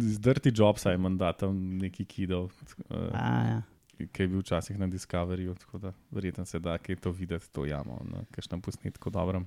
iz 0.00 0.18
Dirty 0.20 0.52
Jobsa 0.52 0.92
je 0.92 0.98
manda 1.00 1.32
tam 1.32 1.56
neki 1.80 2.04
kidal, 2.04 2.48
uh, 2.90 3.08
A, 3.12 3.28
ja. 3.48 3.62
Ki 3.98 4.22
je 4.22 4.28
bil 4.28 4.42
včasih 4.42 4.78
na 4.78 4.86
Discoveryju, 4.86 5.54
tako 5.54 5.78
da 5.78 5.92
verjetno 6.10 6.44
se 6.44 6.58
da 6.58 6.78
kaj 6.78 6.96
to 6.96 7.10
videti, 7.10 7.50
to 7.52 7.66
jamo, 7.66 8.00
na 8.10 8.24
kakšnem 8.30 8.60
posnetku 8.60 9.10
dobrem. 9.10 9.46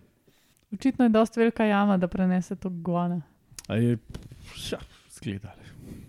Očitno 0.73 1.05
je 1.05 1.09
dosti 1.09 1.39
velika 1.39 1.65
jama, 1.65 1.97
da 1.97 2.07
prenese 2.07 2.55
to 2.55 2.69
guana. 2.69 3.21
A 3.67 3.75
je, 3.75 3.97
ja, 4.71 4.79
zgledali. 5.11 5.63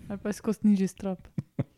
Ali 0.08 0.18
pa 0.18 0.28
je 0.28 0.32
skozi 0.32 0.58
nižji 0.62 0.88
strop. 0.88 1.28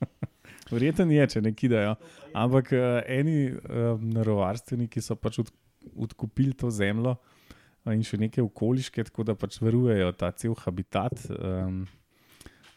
Verjetno 0.71 1.05
je, 1.11 1.27
če 1.27 1.43
ne 1.43 1.53
kidajo. 1.55 1.95
Ampak 2.33 2.73
uh, 2.73 3.03
eni 3.07 3.51
uh, 3.53 4.01
narovarstveniki 4.01 5.03
so 5.03 5.17
pač 5.17 5.41
od, 5.43 5.53
odkupili 5.97 6.55
to 6.55 6.71
zemljo 6.71 7.17
uh, 7.17 7.95
in 7.95 8.05
še 8.07 8.21
neke 8.21 8.43
okoliške, 8.43 9.05
tako 9.11 9.27
da 9.27 9.35
pač 9.35 9.59
varujejo 9.61 10.13
ta 10.17 10.31
cel 10.37 10.55
habitat. 10.63 11.25
Um, 11.37 11.83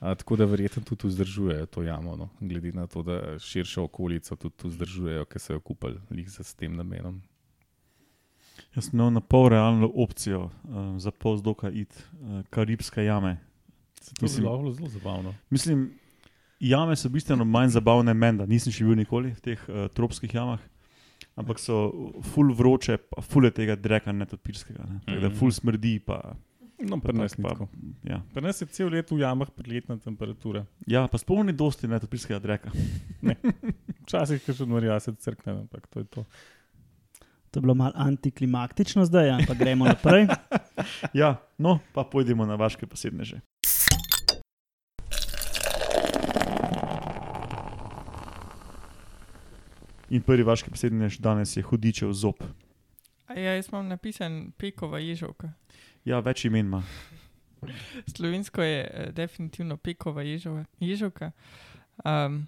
a, 0.04 0.12
tako 0.16 0.36
da 0.36 0.46
verjetno 0.46 0.84
tudi 0.84 1.08
vzdržujejo 1.08 1.66
to 1.68 1.84
jamo, 1.84 2.16
no, 2.16 2.28
glede 2.42 2.72
na 2.72 2.88
to, 2.88 3.00
da 3.02 3.40
širšo 3.40 3.84
okolico 3.84 4.36
tudi 4.36 4.68
vzdržujejo, 4.68 5.24
ki 5.26 5.40
so 5.40 5.54
jo 5.54 5.60
kupili 5.62 5.96
s 6.28 6.54
tem 6.54 6.76
namenom. 6.76 7.22
Jaz 8.74 8.86
sem 8.86 8.94
imel 8.94 9.12
na 9.12 9.22
pol 9.22 9.48
realno 9.48 9.88
opcijo 9.96 10.44
uh, 10.44 10.52
za 10.98 11.12
pol 11.12 11.38
zdoka 11.38 11.70
id, 11.72 11.90
uh, 12.14 12.42
Karibske 12.50 13.04
jame. 13.04 13.38
Se 13.96 14.14
to 14.14 14.26
Mislim- 14.26 14.44
je 14.44 14.50
zelo, 14.50 14.72
zelo 14.74 14.90
zabavno. 14.90 15.34
Mislim, 15.50 15.92
jame 16.60 16.96
so 16.96 17.10
bistveno 17.10 17.46
manj 17.46 17.70
zabavne 17.70 18.14
menda, 18.14 18.46
nisem 18.46 18.74
še 18.74 18.84
bil 18.84 18.96
nikoli 18.96 19.32
v 19.32 19.42
teh 19.42 19.60
uh, 19.70 19.88
tropskih 19.90 20.34
jamah. 20.34 20.60
Ampak 21.36 21.58
so 21.58 21.88
ful 22.24 22.52
vroče, 22.52 22.98
pa 23.00 23.22
ful 23.22 23.46
je 23.46 23.52
tega 23.54 23.76
dreka 23.76 24.12
netopirskega. 24.12 24.84
Ne. 24.84 25.00
Tako 25.06 25.20
Da 25.20 25.30
Mhm. 25.30 25.36
ful 25.36 25.52
smrdi. 25.52 26.00
Pa, 26.00 26.36
No, 26.80 27.00
pa, 27.00 27.13
tako. 27.13 27.68
ja. 28.03 28.22
Je 28.36 28.68
cel 28.68 28.89
let 28.89 29.12
v 29.12 29.20
jamah 29.20 29.50
prijetna 29.56 29.98
temperatura. 29.98 30.65
ja, 30.88 31.08
pa 31.08 31.18
spomni 31.18 31.53
dosti 31.53 31.88
netopirskega 31.88 32.39
dreka. 32.39 32.72
Včasih, 34.03 34.42
ki 34.44 34.53
še 34.53 34.65
odmorijo, 34.65 35.00
se 35.00 35.13
crkne, 35.15 35.53
ampak 35.63 35.88
to 35.88 36.00
je 36.00 36.06
to. 36.06 36.25
To 37.53 37.60
je 37.60 37.62
bilo 37.62 37.75
malo 37.77 37.94
antiklimaktično 37.96 39.06
zdaj, 39.06 39.30
ampak 39.30 39.58
gremo 39.58 39.86
naprej. 39.86 40.27
Ja, 41.13 41.38
no, 41.58 41.80
pa 41.94 42.03
pojdimo 42.03 42.46
na 42.46 42.56
vaše 42.56 42.82
posebneže. 42.89 43.39
In 50.10 50.22
prvi 50.22 50.44
vaš 50.44 50.65
posebnež 50.65 51.22
danes 51.22 51.53
je 51.58 51.63
hudičev 51.63 52.12
zob. 52.13 52.42
Ja, 53.36 53.56
jaz 53.56 53.68
imam 53.72 53.88
napisan 53.88 54.52
pekova 54.58 55.00
ježovka. 55.00 55.54
Ja, 56.06 56.20
več 56.20 56.46
imen 56.46 56.68
ima. 56.68 56.84
Slovensko 58.16 58.63
je 58.63 58.80
eh, 58.84 59.12
definitivno 59.12 59.78
pekova 59.78 60.22
ježova, 60.22 60.66
ježovka. 60.80 61.32
Um, 62.06 62.48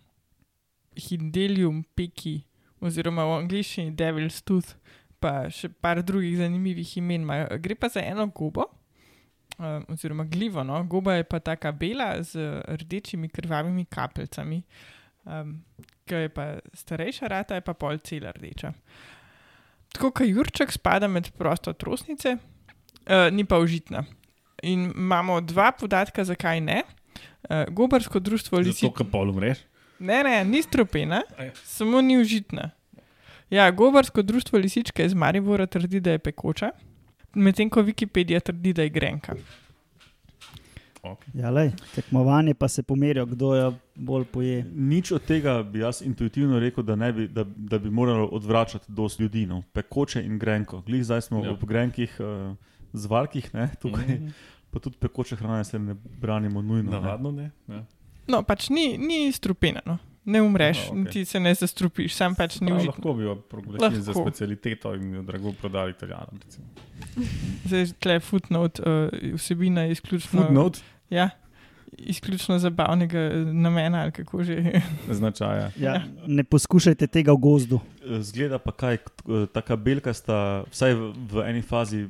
Hindelium 0.96 1.84
peki, 1.96 2.42
oziroma 2.80 3.26
v 3.28 3.40
angliščini 3.42 3.96
Devil's 3.96 4.42
Tooth, 4.46 4.76
pa 5.20 5.48
še 5.52 5.70
par 5.70 6.02
drugih 6.04 6.38
zanimivih 6.40 6.98
imen 7.02 7.26
imajo. 7.26 7.60
Gre 7.64 7.78
pa 7.80 7.90
za 7.92 8.04
eno 8.04 8.28
gobo, 8.36 8.68
um, 9.58 9.88
oziroma 9.92 10.28
glivo. 10.30 10.64
No? 10.64 10.84
Goba 10.88 11.18
je 11.18 11.28
pa 11.28 11.40
taka 11.40 11.72
bela 11.72 12.14
z 12.24 12.62
rdečimi 12.84 13.30
krvavimi 13.30 13.86
kapljicami. 13.86 14.62
Um, 15.26 15.58
Ki 16.06 16.28
je 16.28 16.30
pa 16.30 16.60
starejša 16.78 17.28
rata, 17.32 17.58
je 17.58 17.64
pa 17.66 17.74
pol 17.74 17.98
cela 18.06 18.30
rdeča. 18.36 18.70
Tako 19.96 20.12
kot 20.12 20.28
Jurček 20.28 20.74
spada 20.76 21.08
med 21.08 21.30
prostotrosnice, 21.40 22.36
uh, 22.36 23.30
ni 23.32 23.46
pa 23.48 23.60
užitna. 23.64 24.04
In 24.64 24.90
imamo 24.92 25.40
dva 25.42 25.72
podatka, 25.72 26.24
zakaj 26.28 26.62
ne. 26.62 26.82
Uh, 27.50 27.64
gobarsko 27.72 28.20
društvo 28.20 28.58
Zato, 28.58 28.68
lisic. 28.68 28.92
ker 28.98 29.08
pol 29.12 29.32
umreš. 29.32 29.62
Ne, 30.00 30.24
ne, 30.24 30.42
ni 30.44 30.60
stropena, 30.64 31.22
ja. 31.40 31.52
samo 31.64 32.02
ni 32.02 32.18
užitna. 32.20 32.70
Ja, 33.50 33.70
gobarsko 33.72 34.22
društvo 34.22 34.60
lisičke 34.60 35.06
iz 35.06 35.14
Maribora 35.14 35.66
trdi, 35.66 36.00
da 36.00 36.12
je 36.12 36.20
pekoča, 36.20 36.72
medtem 37.36 37.70
ko 37.70 37.84
Wikipedija 37.86 38.42
trdi, 38.44 38.74
da 38.74 38.84
je 38.84 38.90
grenka. 38.90 39.36
Okay. 41.08 41.30
Ja, 41.36 41.50
lej, 41.50 41.72
tekmovanje 41.96 42.54
pa 42.54 42.68
se 42.68 42.84
pomerijo, 42.84 43.26
kdo 43.26 43.56
jo 43.56 43.68
bolj 43.96 44.26
poje. 44.26 44.64
Nič 44.66 45.12
od 45.12 45.22
tega 45.24 45.64
bi 45.64 45.80
jaz 45.80 46.02
intuitivno 46.02 46.60
rekel, 46.60 46.84
da, 46.84 46.96
ne 46.96 47.14
bi, 47.14 47.28
da, 47.28 47.44
da 47.48 47.80
bi 47.80 47.90
moralo 47.92 48.28
odvračati 48.28 48.86
dosti 48.90 49.24
ljudi. 49.24 49.46
No. 49.46 49.64
Pekoče 49.74 50.24
in 50.24 50.40
grenko. 50.40 50.82
Glih 50.82 51.04
zdaj 51.04 51.22
smo 51.22 51.44
Ja. 51.44 51.52
ob 51.52 51.64
grenkih 51.64 52.18
uh, 52.20 52.56
zvarkih, 52.94 53.54
ne, 53.54 53.70
tukaj, 53.78 54.06
Mhm. 54.06 54.28
pa 54.72 54.80
tudi 54.80 54.98
pekoče 54.98 55.36
hrane 55.36 55.64
se 55.64 55.80
ne 55.80 55.94
branimo 55.94 56.62
nujno. 56.62 56.92
Ne. 56.92 56.98
Navadno 56.98 57.32
ne. 57.32 57.52
Ja. 57.68 57.86
No, 58.28 58.44
pač 58.44 58.70
ni, 58.70 58.98
ni 58.98 59.32
strupena, 59.32 59.82
no. 59.86 59.98
ne 60.26 60.42
umreš, 60.42 60.78
Aha, 60.82 60.96
okay. 60.96 61.12
ti 61.12 61.26
se 61.26 61.40
ne 61.40 61.54
zastrupiš, 61.54 62.16
sam 62.16 62.36
pač 62.36 62.60
ni 62.60 62.68
Prav, 62.68 62.78
užitna. 62.78 62.94
lahko 62.96 63.14
bi 63.14 63.24
jo 63.24 63.36
proglasili 63.38 64.02
za 64.02 64.14
specialiteto 64.16 64.96
in 64.96 65.14
jo 65.14 65.22
drago 65.22 65.52
prodali 65.54 65.92
italijanom. 65.92 66.40
recimo. 66.42 66.66
Zdaj, 67.66 67.86
tle 68.00 68.20
footnote, 68.20 68.82
uh, 68.82 69.36
vsebina 69.36 69.82
je 69.82 69.92
izključno, 69.92 70.42
Footnote 70.42 70.80
ja, 71.10 71.30
izključno 71.98 72.60
zabavnega 72.60 73.20
eh, 73.20 73.36
namena 73.46 74.02
ali 74.02 74.12
kako 74.12 74.44
že. 74.44 74.82
značaja. 75.20 75.72
Ja, 75.80 76.02
ne 76.28 76.44
poskušajte 76.44 77.08
tega 77.08 77.32
v 77.32 77.38
gozdu. 77.38 77.80
Zgleda 78.20 78.60
pa 78.60 78.72
kaj, 78.72 78.96
eh, 78.96 79.46
taka 79.54 79.76
belka 79.76 80.14
sta 80.14 80.64
vsaj 80.72 80.94
v, 80.94 81.12
v 81.32 81.46
eni 81.50 81.62
fazi 81.62 82.08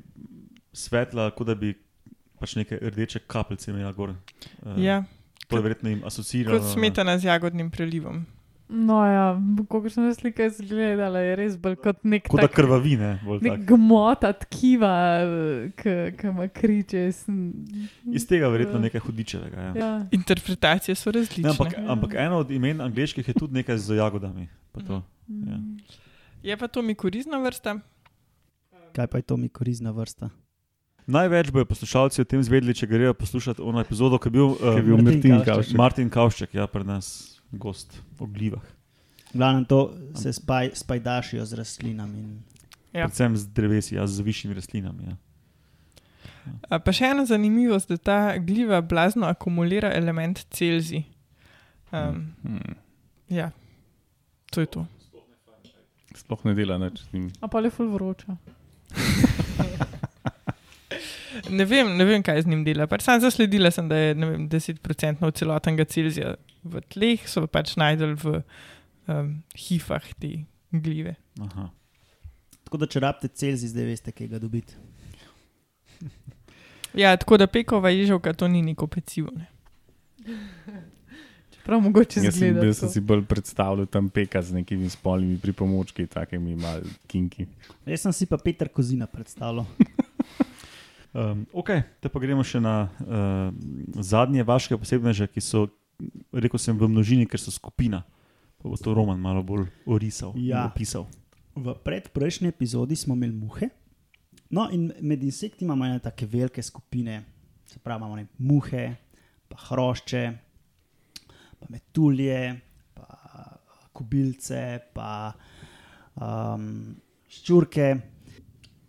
svetla, 0.74 1.32
kot 1.32 1.48
da 1.48 1.56
bi 1.56 1.74
pač 2.40 2.56
neke 2.56 2.75
rdeče 2.82 3.20
kapljice 3.28 3.72
imela 3.72 3.92
gor. 3.92 4.16
Eh, 4.66 4.82
ja, 4.84 5.04
To 5.48 5.58
je 5.58 5.62
verjetno 5.62 5.90
jim 5.90 6.02
asociirano. 6.06 6.58
kot 6.60 6.74
smetana 6.74 7.18
z 7.20 7.24
jagodnim 7.30 7.70
prelivom. 7.72 8.25
No, 8.65 8.98
ja, 9.05 9.25
ko 9.69 9.77
sem 9.93 10.07
jaz 10.07 10.17
slike 10.17 10.48
zgledala, 10.50 11.19
je 11.22 11.36
res 11.38 11.57
bolj 11.62 11.75
kot 11.84 12.00
nek, 12.01 12.25
Kot 12.25 12.41
da 12.41 12.48
tak, 12.48 12.55
krvavine. 12.57 13.19
bolj 13.22 13.43
nek 13.45 13.62
gmota 13.69 14.31
tkiva, 14.34 15.22
ki 15.77 15.93
ima 16.25 16.48
kriče. 16.50 17.03
Iz 18.10 18.25
tega 18.25 18.50
verjetno 18.50 18.81
nekaj 18.81 19.03
hudičevega. 19.05 19.57
Ja. 19.60 19.74
Ja. 19.75 19.91
Interpretacije 20.10 20.95
so 20.95 21.13
različne. 21.13 21.43
Ne, 21.43 21.53
ampak, 21.53 21.77
Ja. 21.77 21.91
ampak 21.93 22.15
eno 22.17 22.41
od 22.41 22.51
imen 22.51 22.81
angliških 22.81 23.27
je 23.27 23.34
tudi 23.34 23.53
nekaj 23.53 23.77
z 23.77 23.95
jagodami. 23.95 24.48
pa 24.72 24.81
to. 24.81 25.03
Ja. 25.27 25.57
Mm. 25.57 25.77
Je 26.43 26.57
pa 26.57 26.67
to 26.67 26.81
mikorizna 26.81 27.38
vrsta. 27.38 27.79
Kaj 28.91 29.07
pa 29.07 29.17
je 29.17 29.22
to 29.24 29.38
mi 29.38 29.50
korizna 29.50 29.91
vrsta? 29.91 30.29
Največ 31.07 31.51
bojo 31.51 31.65
poslušalci 31.65 32.22
o 32.22 32.25
tem 32.25 32.41
zvedeli, 32.43 32.74
če 32.74 32.88
grejo 32.88 33.13
poslušati 33.13 33.62
ono 33.62 33.79
epizodo, 33.79 34.17
ki 34.17 34.27
je 34.27 34.31
bil, 34.31 34.55
Ki 34.55 34.63
je 34.63 34.69
uh, 34.72 34.81
bil 34.81 34.98
Martin 34.98 35.05
Martin 35.05 35.31
Kavšček. 35.31 35.45
Kavšček. 35.45 35.77
Martin 35.77 36.10
Kavšček, 36.10 36.53
ja, 36.53 36.67
pri 36.67 36.84
nas 36.84 37.35
gost 37.52 38.02
o 38.20 38.25
glivah. 38.25 38.64
Glavno 39.34 39.66
to 39.66 39.98
se 40.16 40.34
spaj, 40.34 40.72
spajdašijo 40.74 41.46
z 41.46 41.53
rastlinami. 41.53 42.20
In... 42.20 42.40
Ja. 42.94 43.00
Ja. 43.00 43.05
Predvsem 43.08 43.38
z 43.38 43.48
drevesi, 43.48 43.96
ja, 43.96 44.08
z 44.08 44.20
višjimi 44.20 44.55
rastlinami. 44.55 45.03
Ja. 45.03 45.16
A 46.70 46.79
Pa 46.79 46.94
še 46.94 47.10
ena 47.12 47.25
zanimivost, 47.25 47.90
da 47.90 47.98
ta 47.98 48.38
gliva 48.38 48.81
blazno 48.81 49.27
akumulira 49.27 49.92
element 49.94 50.46
Celzij. 50.50 51.03
Um, 51.92 52.34
Hmm. 52.44 52.75
ja, 53.29 53.51
to 54.51 54.62
je 54.62 54.68
to. 54.68 54.86
Sploh 56.16 56.46
ne 56.46 56.53
dela 56.55 56.77
nič 56.77 57.03
z 57.03 57.14
njim. 57.14 57.31
A 57.42 57.48
pa 57.48 57.60
je 57.60 57.70
ful 57.70 57.88
vroča. 57.92 58.38
Ne 61.50 61.66
vem, 61.70 61.90
ne 61.98 62.05
vem, 62.08 62.24
kaj 62.25 62.42
z 62.46 62.51
njim 62.51 62.64
dela. 62.66 62.88
Pač 62.90 63.05
sam 63.05 63.22
zasledila 63.22 63.72
sem, 63.74 63.88
da 63.90 63.98
je 64.00 64.14
vem, 64.18 64.48
10% 64.50 65.31
celotnega 65.40 65.86
Celzija 65.86 66.36
v 66.64 66.81
tleh, 66.90 67.25
so 67.29 67.46
pač 67.51 67.75
najdel 67.77 68.16
v 68.18 68.40
um, 69.08 69.31
hifah 69.68 70.08
te 70.20 70.46
glive. 70.74 71.16
Aha. 71.46 71.70
Tako 72.66 72.81
da, 72.81 72.90
če 72.90 73.03
rabite 73.03 73.29
Celzij, 73.38 73.74
zdaj 73.75 73.90
veste, 73.92 74.16
kaj 74.16 74.34
ga 74.36 74.42
dobiti. 74.42 74.74
Ja, 76.96 77.10
tako 77.20 77.36
da 77.36 77.44
pekova 77.51 77.90
ježovka 77.92 78.31
to 78.34 78.48
ni 78.48 78.62
neko 78.64 78.88
pecivo. 78.88 79.27
Ne. 79.36 79.50
Prav 81.66 81.81
mogoče 81.84 82.22
Jaz 82.24 82.38
sem, 82.38 82.53
zgleda. 82.53 82.62
bil, 82.62 82.74
sem 82.77 82.90
si 82.94 83.01
bolj 83.03 83.25
predstavljal 83.27 83.90
tam 83.92 84.08
peka 84.10 84.40
z 84.42 84.55
nekimi 84.55 84.88
spolnimi 84.90 85.36
pripomočki, 85.44 86.05
takimi 86.08 86.55
mal 86.55 86.86
kinki. 87.12 87.50
Jaz 87.90 88.05
sem 88.05 88.14
si 88.16 88.29
pa 88.31 88.38
Peter 88.38 88.70
Kozina 88.72 89.10
predstavljal. 89.12 89.66
Um, 91.16 91.46
ok, 91.56 91.70
te 92.04 92.12
pa 92.12 92.20
gremo 92.20 92.44
še 92.44 92.60
na 92.60 92.92
uh, 92.92 93.48
zadnje 94.04 94.44
vaše 94.44 94.75
posebneže, 94.75 95.30
ki 95.32 95.40
so, 95.40 95.70
rekel 96.36 96.60
sem, 96.60 96.75
v 96.75 96.90
množini, 96.92 97.24
ker 97.24 97.40
so 97.40 97.54
skupina. 97.56 98.01
Pa 98.60 98.68
bo 98.68 98.75
to 98.75 98.92
Roman 98.92 99.16
malo 99.22 99.40
bolj 99.40 99.70
orisal 99.88 100.36
in 100.36 100.51
Ja. 100.51 100.66
opisal. 100.68 101.08
V 101.56 101.72
predprejšnji 101.88 102.51
epizodi 102.51 103.00
smo 103.00 103.16
imeli 103.16 103.32
muhe. 103.32 103.70
No, 104.51 104.68
in 104.68 104.92
med 105.00 105.24
insekti 105.24 105.64
imamo 105.64 105.86
ene 105.88 106.00
tako 106.04 106.28
velike 106.28 106.60
skupine, 106.64 107.24
se 107.66 107.80
pravi, 107.80 107.98
imamo 108.04 108.16
ne, 108.20 108.28
muhe, 108.38 108.84
pa 109.48 109.56
hrošče, 109.70 110.24
pa 111.60 111.66
metulje, 111.72 112.60
pa 112.94 113.08
kubilce, 113.96 114.80
pa 114.94 115.32
um, 116.20 116.92
ščurke. 117.32 117.88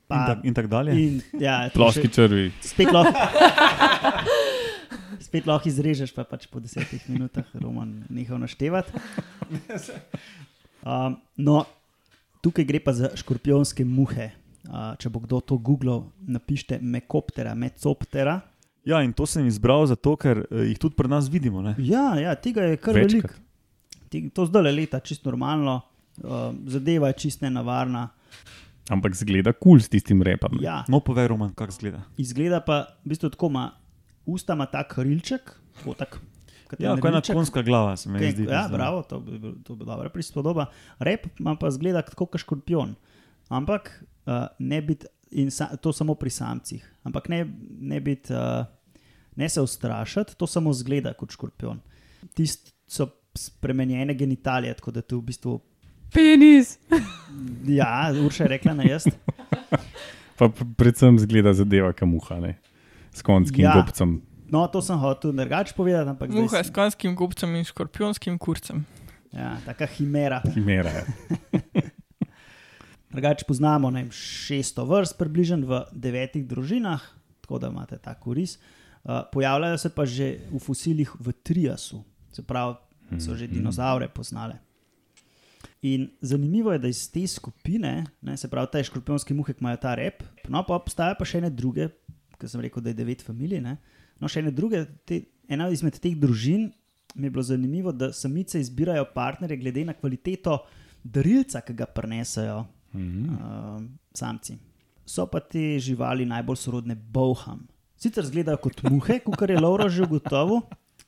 In, 0.06 0.22
tak, 0.22 0.38
in 0.44 0.54
tako 0.54 0.68
dalje. 0.70 0.92
in, 0.96 1.22
ja, 1.42 1.66
Ploški 1.74 2.08
črvi. 2.08 2.52
Spet 2.62 2.92
lahko. 2.94 3.10
Spet 5.20 5.46
lahko 5.46 5.66
izrežeš, 5.68 6.14
pa 6.14 6.22
pač 6.22 6.46
po 6.46 6.62
desetih 6.62 7.02
minutah 7.10 7.42
roman 7.58 8.04
nehal 8.08 8.38
naštevati. 8.38 8.94
Um, 10.86 11.18
no, 11.36 11.66
tukaj 12.38 12.64
gre 12.64 12.78
pa 12.78 12.94
za 12.94 13.10
škorpionske 13.18 13.82
muhe. 13.82 14.30
Uh, 14.66 14.94
če 14.98 15.10
bo 15.10 15.18
kdo 15.22 15.40
to 15.40 15.58
googlal, 15.58 16.06
napišite 16.22 16.78
mekoptera, 16.82 17.54
mecoptera. 17.54 18.40
Ja, 18.86 19.02
in 19.02 19.10
to 19.10 19.26
sem 19.26 19.46
izbral 19.46 19.86
zato, 19.90 20.14
ker 20.14 20.44
uh, 20.44 20.62
jih 20.62 20.78
tudi 20.78 20.94
pri 20.94 21.10
nas 21.10 21.26
vidimo. 21.26 21.62
Ne? 21.62 21.74
Ja, 21.82 22.14
ja, 22.18 22.34
tega 22.34 22.62
je 22.66 22.78
kar 22.78 22.94
veliko. 22.94 23.34
Te- 24.06 24.30
To 24.30 24.46
zdaj 24.46 24.62
le 24.62 24.72
leta, 24.72 25.00
čisto 25.02 25.26
normalno, 25.28 25.80
uh, 26.22 26.54
zadeva 26.70 27.10
je 27.10 27.18
čist 27.24 27.42
nenavarna. 27.42 28.08
Ampak 28.86 29.14
zgleda 29.14 29.50
kul 29.50 29.60
cool 29.72 29.80
s 29.80 29.88
tistim 29.88 30.22
repom. 30.22 30.58
Ja, 30.60 30.84
No, 30.86 31.00
povej, 31.00 31.26
Roman, 31.26 31.50
kako 31.50 31.72
zgleda. 31.72 32.02
izgleda 32.16 32.60
pa 32.60 32.76
v 33.00 33.08
bistvu 33.08 33.30
tako, 33.30 33.46
ima 33.48 33.64
usta 34.24 34.52
ima 34.52 34.66
tak 34.66 34.94
rilček, 34.96 35.42
tako 35.74 35.94
tak. 35.94 36.20
kot 36.66 36.78
Ja, 36.78 36.94
kot 36.94 37.04
ena 37.04 37.20
konska 37.20 37.62
glava, 37.62 37.96
se 37.96 38.08
mi 38.08 38.18
Okay, 38.18 38.30
zdi. 38.32 38.42
ja, 38.44 38.64
zdaj. 38.64 38.72
bravo, 38.72 39.02
to 39.02 39.20
bi, 39.20 39.38
bil- 39.38 39.58
to 39.60 39.74
bi 39.74 39.84
dobra 39.84 40.08
prispodoba. 40.08 40.66
Rep 40.98 41.26
ima 41.36 41.54
pa 41.54 41.70
zgleda 41.70 42.02
tako 42.02 42.26
kot 42.26 42.40
škorpion. 42.40 42.94
Ampak 43.48 43.90
uh, 44.26 44.32
ne 44.60 44.82
biti, 44.82 45.06
in 45.32 45.50
sa, 45.50 45.76
to 45.76 45.92
samo 45.92 46.14
pri 46.14 46.30
samcih, 46.30 46.82
ampak 47.02 47.28
ne, 47.28 47.46
ne 47.80 48.00
biti, 48.00 48.32
uh, 48.32 48.66
ne 49.34 49.48
se 49.48 49.60
ustrašiti, 49.60 50.34
to 50.34 50.46
samo 50.46 50.72
zgleda 50.72 51.12
kot 51.12 51.30
škorpion. 51.30 51.78
Tisti 52.34 52.72
so 52.84 53.06
spremenjene 53.32 54.14
genitalije, 54.14 54.74
tako 54.74 54.90
da 54.90 55.02
tu 55.02 55.18
v 55.18 55.22
bistvu, 55.24 55.60
Penis! 56.08 56.78
ja, 57.66 57.90
Urša 58.16 58.44
je 58.44 58.48
rekla 58.48 58.74
na 58.74 58.84
jaz. 58.84 59.06
Pa 60.36 60.48
predvsem 60.76 61.18
zgleda 61.18 61.52
zadeva 61.52 61.92
kamuha, 61.92 62.40
ne? 62.40 62.54
s 63.10 63.22
konskim 63.22 63.64
Ja. 63.64 63.70
ja. 63.70 63.82
gobcem. 63.82 64.20
No, 64.46 64.66
to 64.66 64.78
sem 64.78 64.94
hotel 64.94 65.32
drugače 65.32 65.74
povedati, 65.74 66.08
ampak 66.08 66.30
Muha 66.30 66.48
sem- 66.52 66.64
s 66.64 66.70
konjskim 66.70 67.14
gobcem 67.14 67.54
in 67.56 67.64
škorpionskim 67.64 68.38
kurcem. 68.38 68.84
Ja, 69.32 69.56
taka 69.64 69.86
himera. 69.88 70.42
Himera. 70.46 70.90
je. 70.90 71.04
Drugače 73.10 73.44
poznamo 73.44 73.90
ne, 73.90 74.02
vem, 74.02 74.10
600 74.10 74.84
vrst, 74.84 75.16
približno 75.18 75.56
v 75.62 75.72
devetih 75.92 76.44
družinah, 76.44 77.00
tako 77.40 77.58
da 77.58 77.68
imate 77.68 77.96
ta 77.98 78.14
koris. 78.14 78.58
Uh, 79.02 79.24
pojavljajo 79.32 79.78
se 79.78 79.88
pa 79.88 80.04
že 80.04 80.26
v 80.46 80.58
fosilih 80.58 81.10
v 81.16 81.32
Triasu, 81.32 82.02
se 82.28 82.42
pravi, 82.42 82.74
so 83.16 83.34
že 83.34 83.46
dinozaure 83.46 84.08
poznale. 84.08 84.58
In 85.82 86.08
zanimivo 86.20 86.72
je, 86.72 86.78
da 86.78 86.88
iz 86.88 87.10
te 87.12 87.26
skupine, 87.26 88.04
ne, 88.22 88.36
se 88.36 88.48
pravi, 88.48 88.68
te 88.72 88.82
škorpionske 88.84 89.34
muhe, 89.34 89.52
ki 89.54 89.60
imajo 89.60 89.76
ta 89.76 89.94
rep, 89.94 90.22
no 90.48 90.62
pa 90.66 90.74
obstajajo 90.78 91.18
pa 91.18 91.24
še 91.28 91.38
ene 91.38 91.50
druge, 91.50 91.90
ki 92.40 92.48
sem 92.48 92.60
rekel, 92.64 92.82
da 92.82 92.90
je 92.90 92.98
devet 93.02 93.22
familij, 93.22 93.60
ne, 93.60 93.76
No, 94.16 94.30
še 94.32 94.40
ene 94.40 94.48
druge, 94.48 94.80
te, 95.04 95.20
ena 95.52 95.68
izmed 95.68 95.98
teh 96.00 96.14
družin 96.16 96.70
mi 97.16 97.28
je 97.28 97.30
bilo 97.30 97.42
zanimivo, 97.44 97.92
da 97.92 98.12
samice 98.12 98.60
izbirajo 98.60 99.04
partnerje 99.14 99.56
glede 99.60 99.84
na 99.84 99.92
kvaliteto 99.92 100.58
darilca, 101.04 101.60
ki 101.60 101.74
ga 101.76 101.86
prenesajo 101.86 102.64
Mhm. 102.96 103.34
uh, 103.34 103.82
samci. 104.14 104.56
So 105.04 105.26
pa 105.26 105.40
te 105.40 105.78
živali 105.78 106.24
najbolj 106.24 106.56
sorodne 106.56 106.94
boham. 106.94 107.66
Sicer 107.96 108.24
izgledajo 108.24 108.56
kot 108.56 108.82
muhe, 108.82 109.18
kot 109.20 109.50
je 109.50 109.60
Laura 109.60 109.88
že 109.88 110.02
ugotovil, 110.02 110.62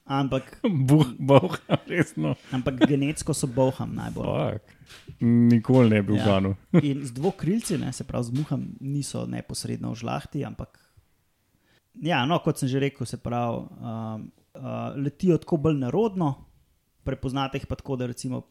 ampak, 0.08 0.60
Buh, 0.88 1.06
boh, 1.20 1.52
resno. 1.86 2.34
ampak 2.52 2.80
genetsko 2.88 3.34
so 3.36 3.46
boham 3.46 3.92
najbolj. 3.94 4.56
Fuck. 4.56 4.74
Nikoli 5.20 5.90
ne 5.90 6.02
bi 6.02 6.16
Ja. 6.16 6.22
uganil. 6.24 6.54
In 6.88 7.04
z 7.04 7.12
dvokrilci, 7.12 7.78
ne, 7.78 7.92
se 7.92 8.04
pravi, 8.04 8.24
z 8.24 8.30
muham 8.32 8.62
niso 8.80 9.26
neposredno 9.26 9.92
v 9.92 10.00
žlahti, 10.00 10.44
ampak. 10.44 10.78
Ja, 12.00 12.24
no, 12.26 12.38
kot 12.40 12.58
sem 12.58 12.68
že 12.68 12.80
rekel, 12.80 13.06
se 13.06 13.18
pravi, 13.20 13.66
um, 13.78 14.30
uh, 14.54 14.94
letijo 14.96 15.36
tako 15.38 15.56
bolj 15.58 15.76
narodno, 15.78 16.34
prepoznate 17.04 17.58
jih 17.58 17.66
pa 17.66 17.76
tako, 17.76 17.96
da 17.96 18.06
recimo 18.06 18.42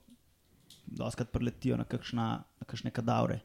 doskrat 0.85 1.31
preletijo 1.31 1.77
na, 1.77 1.83
kakšna, 1.83 2.27
na 2.43 2.63
kakšne 2.67 2.91
kadavre. 2.91 3.39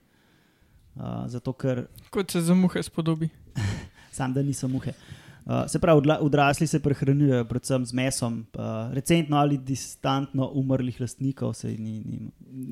Uh, 0.92 1.25
zato, 1.27 1.53
ker 1.57 1.87
Kot 2.12 2.31
se 2.31 2.42
za 2.44 2.55
muhe 2.55 2.83
spodobi. 2.83 3.31
sam 4.16 4.35
da 4.35 4.42
niso 4.42 4.68
muhe. 4.68 4.92
Uh, 4.92 5.32
se 5.66 5.78
pravi, 5.78 6.00
odla- 6.00 6.18
odrasli 6.20 6.66
se 6.66 6.81
prehranjujejo 6.81 7.44
predvsem 7.44 7.87
z 7.87 7.92
mesom, 7.92 8.46
uh, 8.55 8.61
recentno 8.92 9.37
ali 9.37 9.59
distantno 9.59 10.50
umrlih 10.55 11.00
lastnikov, 11.00 11.55
se 11.55 11.68
ni, 11.68 11.76
ni, 12.00 12.18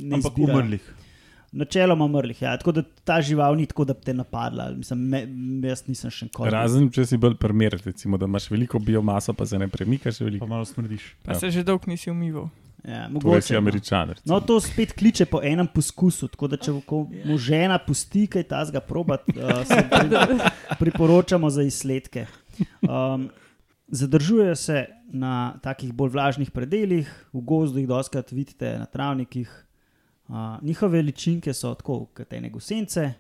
ne 0.03 0.15
Ampak 0.15 0.33
izbirajo. 0.33 0.57
umrlih. 0.57 0.95
Načeloma 1.53 2.05
umrlih, 2.05 2.43
ja. 2.43 2.57
tako 2.57 2.73
da 2.73 2.83
ta 3.05 3.21
žival 3.21 3.57
ni 3.57 3.67
tako, 3.67 3.85
da 3.85 3.93
bi 3.93 4.01
te 4.01 4.15
napadla. 4.15 4.71
Mislim, 4.71 4.99
me, 5.01 5.25
jaz 5.65 5.83
nisem 5.89 6.11
še 6.11 6.25
nikoli. 6.25 6.51
Razen, 6.51 6.91
če 6.91 7.07
si 7.07 7.17
bolj 7.17 7.35
primer, 7.37 7.75
recimo, 7.85 8.17
da 8.17 8.27
imaš 8.27 8.51
veliko 8.51 8.79
biomaso, 8.81 9.33
pa 9.33 9.47
se 9.47 9.59
ne 9.59 9.67
premikaš 9.69 10.19
Pa 10.19 10.25
veliko. 10.25 10.47
malo 10.47 10.65
smrdiš. 10.65 11.09
Pa 11.25 11.33
Ja. 11.33 11.41
se 11.41 11.51
že 11.51 11.65
dolgo 11.65 11.85
nisi 11.87 12.11
umival. 12.11 12.47
Ja, 12.85 13.09
Torej 13.09 13.13
mogoče. 13.13 13.55
No. 13.55 13.59
američan. 13.59 14.09
recimo. 14.09 14.35
No, 14.35 14.41
to 14.41 14.61
spet 14.61 14.93
kliče 14.93 15.27
po 15.27 15.41
enem 15.43 15.67
poskusu. 15.75 16.29
Tako 16.29 16.49
da, 16.49 16.57
če 16.57 16.73
ko 16.87 17.05
mu 17.25 17.37
žena 17.39 17.79
pusti 17.79 18.27
kaj 18.27 18.47
tazga 18.49 18.81
probati, 18.81 19.35
uh, 19.37 19.61
se 19.67 19.83
pri, 19.91 20.39
priporočamo 20.81 21.51
za 21.51 21.63
izsledke. 21.63 22.27
Um, 22.83 23.29
zadržujejo 23.89 24.57
se 24.57 24.87
na 25.13 25.59
takih 25.63 25.93
bolj 25.93 26.15
vlažnih 26.15 26.51
predeljih, 26.51 27.11
v 27.33 27.41
gozdu 27.41 27.79
jih 27.79 27.89
doskrat 27.89 28.33
vidite 28.33 28.79
na 28.79 28.87
travnikih. 28.87 29.51
Uh, 30.29 30.63
njihove 30.63 31.03
ličinke 31.03 31.53
so 31.53 31.75
tako, 31.75 32.05
kot 32.15 32.33
ene 32.33 32.51
gusence, 32.51 33.13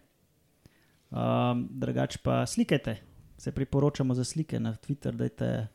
um, 1.11 1.67
drugače 1.71 2.19
pa 2.23 2.47
slikajte. 2.47 2.97
Se 3.41 3.53
priporočamo 3.53 4.15
za 4.15 4.25
slike 4.25 4.61
na 4.61 4.75
Twitter, 4.77 5.17
dajte 5.17 5.45
eh, 5.45 5.67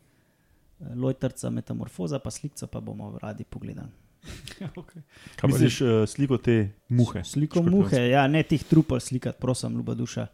lojtrca 0.96 1.50
metamorfoza, 1.50 2.20
pa 2.20 2.32
slikco 2.32 2.68
pa 2.68 2.82
bomo 2.82 3.18
radi 3.22 3.44
pogledali. 3.44 3.90
okay. 4.82 5.02
Kaj 5.36 5.42
pa 5.42 5.48
Misliš 5.48 5.82
uh, 5.82 5.94
sliko 6.10 6.38
te 6.38 6.58
muhe? 6.90 7.24
Sliko 7.24 7.62
muhe, 7.66 8.08
ja, 8.10 8.26
ne 8.28 8.44
teh 8.44 8.64
trupel 8.66 9.00
slikati, 9.00 9.40
prosim, 9.42 9.76
ljuba 9.78 9.94
duša. 9.98 10.28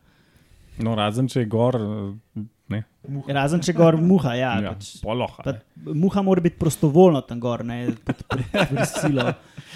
No, 0.81 0.95
razen 0.95 1.27
če 1.29 1.43
je 1.43 1.49
gor, 1.51 1.75
eh, 1.75 2.45
ne. 2.71 2.81
Razen 3.27 3.61
če 3.63 3.75
gor 3.75 3.97
muha, 3.99 4.35
ja. 4.39 4.53
Ja, 4.63 4.73
Pač, 4.75 4.93
poloha. 5.03 5.43
pa, 5.43 5.55
muha 5.91 6.23
mora 6.25 6.43
biti 6.43 6.59
prostovoljno 6.61 7.21
tam 7.27 7.41
gor, 7.43 7.65
ne 7.67 7.83
pod 8.05 8.23
pod 8.23 8.45
prisilo 8.71 9.27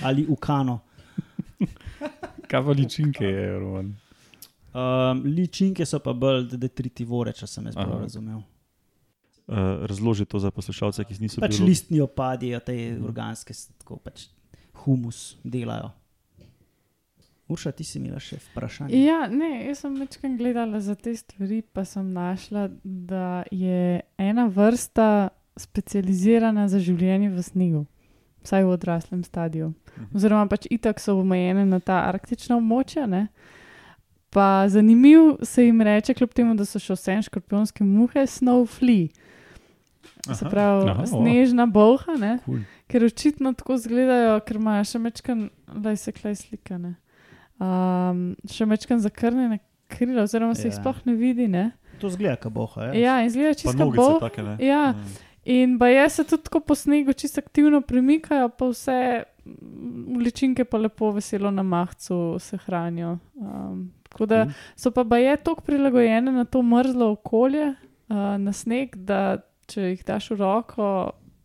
ali 0.03 0.25
ukano. 0.29 0.79
Kaj 2.47 2.61
pa 2.63 2.75
ličinke 2.77 3.25
je, 3.25 3.45
Roman? 3.59 3.93
Um, 4.75 5.21
ličinke 5.23 5.85
so 5.87 6.01
pa 6.03 6.13
bolj 6.13 6.49
detritivore, 6.59 7.33
če 7.35 7.47
sem 7.47 7.71
jaz 7.71 7.77
prav 7.77 8.01
razumel. 8.03 8.41
Uh, 9.47 9.85
razloži 9.85 10.25
to 10.25 10.39
za 10.39 10.49
poslušalce, 10.51 11.03
ki 11.03 11.19
niso 11.19 11.41
Pač 11.41 11.51
biologi. 11.51 11.69
listni 11.69 11.99
opadijo, 12.01 12.59
te 12.65 12.73
organske, 12.97 13.53
tako 13.77 13.99
pač 14.01 14.27
humus 14.83 15.37
delajo. 15.43 15.91
Urša, 17.47 17.71
ti 17.77 17.83
si 17.85 17.99
imela 17.99 18.17
še 18.19 18.39
vprašanje. 18.41 18.97
Ja, 19.05 19.27
ne, 19.29 19.67
jaz 19.67 19.83
sem 19.83 19.93
večkrat 20.01 20.33
gledala 20.39 20.79
za 20.81 20.95
te 20.97 21.13
stvari, 21.13 21.61
pa 21.61 21.83
sem 21.85 22.07
našla, 22.13 22.71
da 22.83 23.43
je 23.53 24.01
ena 24.17 24.47
vrsta 24.49 25.29
specializirana 25.55 26.65
za 26.67 26.81
življenje 26.81 27.29
v 27.29 27.43
snegu, 27.45 27.83
vsaj 28.43 28.65
v 28.65 28.71
odraslem 28.73 29.21
stadiju. 29.23 29.75
Mhm. 29.93 30.09
Oziroma, 30.17 30.49
pač 30.49 30.65
itak 30.73 30.99
so 30.99 31.19
omejene 31.21 31.67
na 31.69 31.79
ta 31.79 32.01
arktična 32.09 32.57
območja. 32.57 33.05
Ne? 33.05 33.27
Pa 34.33 34.65
zanimiv 34.67 35.37
se 35.45 35.67
jim 35.67 35.85
reče, 35.85 36.17
kljub 36.17 36.33
temu, 36.33 36.57
da 36.57 36.65
so 36.65 36.81
še 36.81 36.97
vse 36.97 37.21
škorpionske 37.29 37.85
muhe, 37.85 38.25
snowflea. 38.25 39.13
Se 40.33 40.45
pravi, 40.49 40.89
Aha, 40.89 41.05
snežna 41.05 41.65
bolha, 41.65 42.15
ne? 42.17 42.39
Cool. 42.45 42.59
ker 42.87 43.03
očitno 43.03 43.53
tako 43.53 43.73
izgledajo, 43.73 44.39
ker 44.45 44.55
imajo 44.57 44.83
še 44.83 44.99
mečkan, 44.99 45.49
da 45.67 45.95
se 45.95 46.11
klej 46.11 46.35
slikane. 46.35 46.95
Um, 47.59 48.35
še 48.51 48.65
mečkan 48.67 48.99
zakrnjene 48.99 49.59
krila, 49.87 50.23
oziroma 50.23 50.55
se 50.55 50.67
jih 50.67 50.73
Ja. 50.73 50.81
sploh 50.81 51.05
ne 51.05 51.13
vidi. 51.15 51.47
Ne? 51.47 51.71
To 51.99 52.09
zgleda, 52.09 52.35
kot 52.35 52.53
boha. 52.53 52.89
Ja. 52.89 52.93
Ja, 52.93 53.13
in 53.21 53.27
izgleda 53.27 53.53
čisto 53.53 53.89
bolh. 53.91 54.19
take, 54.19 54.43
ne? 54.43 54.57
Ja. 54.59 54.93
In 55.45 55.77
pa 55.79 55.87
je 55.87 56.09
se 56.09 56.23
tudi 56.23 56.43
tako 56.43 56.59
po 56.59 56.75
snegu 56.75 57.13
čisto 57.13 57.39
aktivno 57.39 57.81
premikajo, 57.81 58.49
pa 58.49 58.65
vse 58.65 59.23
mm, 59.45 60.17
ličinke 60.17 60.65
pa 60.65 60.77
lepo 60.77 61.11
veselo 61.11 61.51
na 61.51 61.63
mahcu 61.63 62.37
se 62.39 62.57
hranijo. 62.57 63.17
Um, 63.35 63.91
tako 64.09 64.25
da 64.25 64.45
so 64.75 64.91
pa 64.91 65.03
baje 65.03 65.37
tako 65.37 65.61
prilagojene 65.61 66.31
na 66.31 66.45
to 66.45 66.61
mrzlo 66.61 67.11
okolje, 67.11 67.75
uh, 68.09 68.15
na 68.37 68.51
sneg, 68.53 68.95
da 68.95 69.37
če 69.71 69.91
jih 69.91 70.03
daš 70.07 70.31
v 70.33 70.39
roko, 70.41 70.89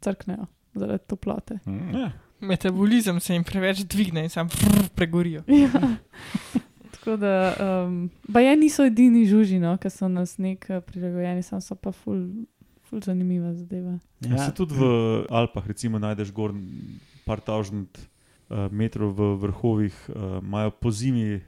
crknejo 0.05 0.49
zaradi 0.75 1.07
toplote. 1.11 1.59
Mm. 1.67 1.95
Ja. 1.95 2.11
Metabolizem 2.41 3.21
se 3.21 3.35
jim 3.35 3.45
preveč 3.45 3.83
dvigne 3.85 4.25
in 4.25 4.33
sam 4.33 4.49
pregorijo. 4.95 5.43
Ja. 5.49 5.97
Tako 7.01 7.17
da, 7.17 7.35
um, 7.87 8.11
baje 8.29 8.57
niso 8.57 8.85
edini 8.85 9.27
žuži, 9.27 9.59
no, 9.61 9.73
ki 9.81 9.89
so 9.93 10.09
na 10.09 10.27
sneg 10.29 10.65
eh, 10.69 10.83
prilagojeni, 10.85 11.43
sam 11.43 11.63
so 11.65 11.77
pa 11.77 11.93
ful, 11.97 12.19
ful 12.89 13.01
zanimiva 13.05 13.55
zadeva. 13.57 13.97
Ja. 14.21 14.37
Se 14.45 14.53
tudi 14.57 14.77
v 14.77 14.91
Alpah, 15.33 15.65
recimo, 15.69 16.01
najdeš 16.01 16.33
gor 16.37 16.53
par 17.25 17.41
tažnit 17.41 17.97
uh, 17.97 18.69
metrov 18.69 19.15
v 19.17 19.31
vrhovih, 19.47 19.97
uh, 20.13 20.41
imajo 20.45 20.75
po 20.77 20.93
zimi, 20.93 21.41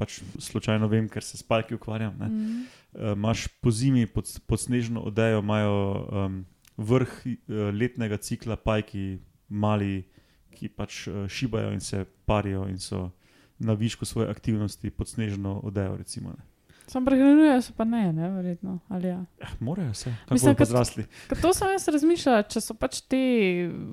pač 0.00 0.16
slučajno 0.40 0.88
vem, 0.88 1.06
ker 1.06 1.22
se 1.22 1.36
s 1.36 1.44
palki 1.44 1.76
ukvarjam. 1.76 2.16
Ne, 2.16 2.26
Mm. 2.26 2.64
uh, 2.94 3.12
Imaš 3.12 3.46
po 3.60 3.70
zimi 3.70 4.06
pod, 4.06 4.24
pod 4.46 4.58
snežno 4.58 5.02
odejo, 5.02 5.38
imajo 5.38 5.76
um, 6.16 6.40
vrh 6.78 7.12
uh, 7.20 7.34
letnega 7.70 8.16
cikla 8.18 8.56
pajki, 8.56 9.18
mali, 9.50 10.06
ki 10.50 10.68
pač 10.70 11.04
uh, 11.06 11.28
šibajo 11.28 11.70
in 11.70 11.80
se 11.80 12.00
parijo 12.24 12.64
in 12.66 12.78
so 12.78 13.10
na 13.58 13.74
višku 13.74 14.04
svoje 14.04 14.28
aktivnosti 14.28 14.90
pod 14.90 15.04
snežno 15.06 15.60
odejo. 15.60 15.96
Recimo, 15.96 16.30
ne. 16.30 16.44
Sam 16.86 17.04
prehranjujejo 17.04 17.62
se 17.62 17.72
pa 17.72 17.84
ne, 17.84 18.12
ne, 18.12 18.30
verjetno. 18.30 18.78
ali 18.88 19.08
Ja. 19.08 19.20
eh, 19.38 19.46
morajo 19.60 19.94
se, 19.94 20.10
kako 20.20 20.34
Mislim, 20.34 20.54
kad- 20.56 20.66
zrasli. 20.68 21.04
Ker 21.28 21.38
to 21.38 21.52
sem 21.54 21.68
jaz 21.68 21.88
razmišljala, 21.88 22.42
če 22.44 22.60
so 22.60 22.74
pač 22.74 23.00
te 23.02 23.20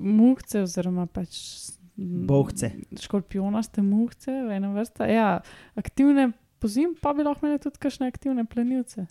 muhce, 0.00 0.62
oziroma 0.62 1.06
pač 1.06 1.36
mm, 1.98 2.26
Bolhce. 2.26 2.72
Škorpionaste 3.00 3.82
muhce, 3.82 4.32
ena 4.54 4.70
vrsta. 4.72 5.08
Ja, 5.10 5.28
aktivne 5.78 6.30
pozim, 6.62 6.94
pa 7.02 7.12
bi 7.14 7.26
lahko 7.26 7.46
imeli 7.46 7.60
tudi 7.62 7.82
kakšne 7.82 8.08
aktivne 8.08 8.46
plenilce. 8.48 9.06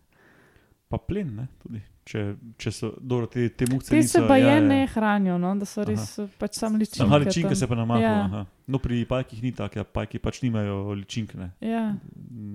Pa 0.88 1.00
plen, 1.04 1.36
ne, 1.36 1.47
tudi. 1.63 1.84
Če, 2.08 2.21
če 2.56 2.71
so 2.71 2.89
dobro, 3.04 3.28
te, 3.28 3.50
te 3.52 3.65
muhce. 3.67 3.91
Te 3.91 4.00
se 4.00 4.06
niso, 4.06 4.21
pa 4.30 4.38
je 4.39 4.45
ja, 4.47 4.56
ja. 4.56 4.63
ne 4.63 4.86
hranijo, 4.88 5.36
no, 5.43 5.52
da 5.60 5.67
so 5.67 5.84
res 5.84 6.13
Aha. 6.23 6.30
pač 6.39 6.56
sam 6.56 6.78
ličinke. 6.80 7.04
Aha, 7.04 7.19
ličinke 7.19 7.52
tam. 7.52 7.60
se 7.60 7.67
pa 7.67 7.76
namahajo. 7.76 8.06
Ja. 8.06 8.21
Ja. 8.32 8.43
No, 8.71 8.80
pri 8.80 9.02
pajkih 9.10 9.41
ni 9.43 9.52
tako, 9.56 9.82
ja, 9.82 9.84
pajki 9.84 10.21
pač 10.23 10.39
nimajo 10.45 10.95
ličink, 10.95 11.34
ne. 11.36 11.50
Ja, 11.60 11.89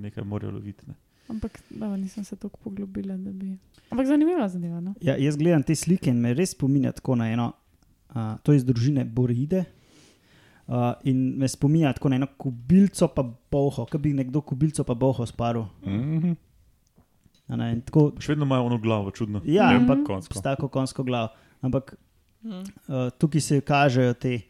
nekaj 0.01 0.25
morajo 0.25 0.55
loviti. 0.57 0.88
Ne. 0.88 0.97
ampak 1.33 1.61
da, 1.71 1.90
nisem 1.97 2.25
se 2.25 2.37
tako 2.37 2.59
poglobila, 2.64 3.16
da 3.16 3.33
bi. 3.33 3.53
Ampak 3.92 4.07
zanimiva 4.07 4.49
zadeva. 4.49 4.81
No? 4.81 4.95
Ja, 5.01 5.16
jaz 5.21 5.37
gledam 5.37 5.62
te 5.62 5.77
slike 5.77 6.11
in 6.11 6.21
me 6.21 6.33
res 6.37 6.57
spominja 6.57 6.92
tako 6.97 7.16
na 7.21 7.29
eno, 7.33 7.53
uh, 8.14 8.35
to 8.42 8.53
je 8.53 8.62
iz 8.62 8.66
družine 8.68 9.05
Boride. 9.05 9.64
Uh, 10.64 10.75
in 11.03 11.37
me 11.37 11.48
spominja 11.48 11.92
tako 11.92 12.09
na 12.09 12.16
eno 12.16 12.27
kubilco, 12.29 13.09
pa 13.09 13.22
boho, 13.51 13.85
kot 13.85 14.01
bi 14.01 14.12
nekdo 14.12 14.40
kubilco, 14.40 14.85
pa 14.85 14.94
boho 14.94 15.27
sparil. 15.27 15.64
Mhm. 15.85 16.33
A 17.48 17.57
Ne, 17.57 17.72
in 17.72 17.81
tako, 17.83 18.12
Še 18.18 18.29
vedno 18.29 18.44
imajo 18.44 18.64
ono 18.64 18.79
glavo, 18.79 19.11
čudno. 19.11 19.42
ja, 19.44 19.66
Ne, 19.68 19.79
Mhm. 19.79 19.87
pa 19.87 19.96
konjsko. 20.05 20.35
s 20.35 20.42
tako 20.42 20.68
konjsko 20.68 21.03
glavo. 21.03 21.29
Ampak 21.61 21.96
Mm. 22.42 22.51
uh, 22.51 22.64
tukaj 23.12 23.40
se 23.40 23.61
kažejo 23.61 24.14
te 24.14 24.40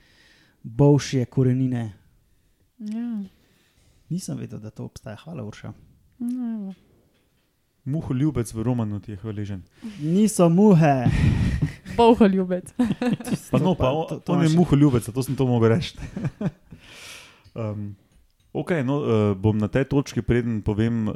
bovšje 0.62 1.24
korenine. 1.26 1.92
Ja, 2.78 3.22
Nisem 4.08 4.36
vedel, 4.36 4.58
da 4.58 4.70
to 4.70 4.84
obstaja. 4.84 5.16
Hvala, 5.16 5.44
Urša. 5.44 5.72
no. 6.20 6.74
Muho 7.84 8.14
ljubec 8.14 8.46
v 8.46 8.62
romanu 8.62 9.00
ti 9.00 9.10
je 9.10 9.16
hvaležen. 9.16 9.62
Niso 10.00 10.48
muhe. 10.48 11.04
Boho 11.96 12.26
ljubec. 12.26 12.72
Pa 13.52 13.58
To 13.58 13.64
no, 13.64 13.74
pa- 13.74 13.92
on, 13.92 14.06
to- 14.08 14.20
to 14.20 14.32
on 14.32 14.42
je 14.42 14.52
muho 14.56 14.76
ljubec, 14.76 15.04
zato 15.04 15.22
sem 15.22 15.36
to 15.36 15.46
mogel 15.46 15.68
reči. 15.74 15.96
um, 17.54 17.94
ok, 18.52 18.70
no, 18.84 18.96
uh, 18.98 19.06
bom 19.36 19.58
na 19.58 19.68
tej 19.68 19.84
točki, 19.84 20.22
preden 20.22 20.62
povem 20.62 21.08
uh, 21.08 21.14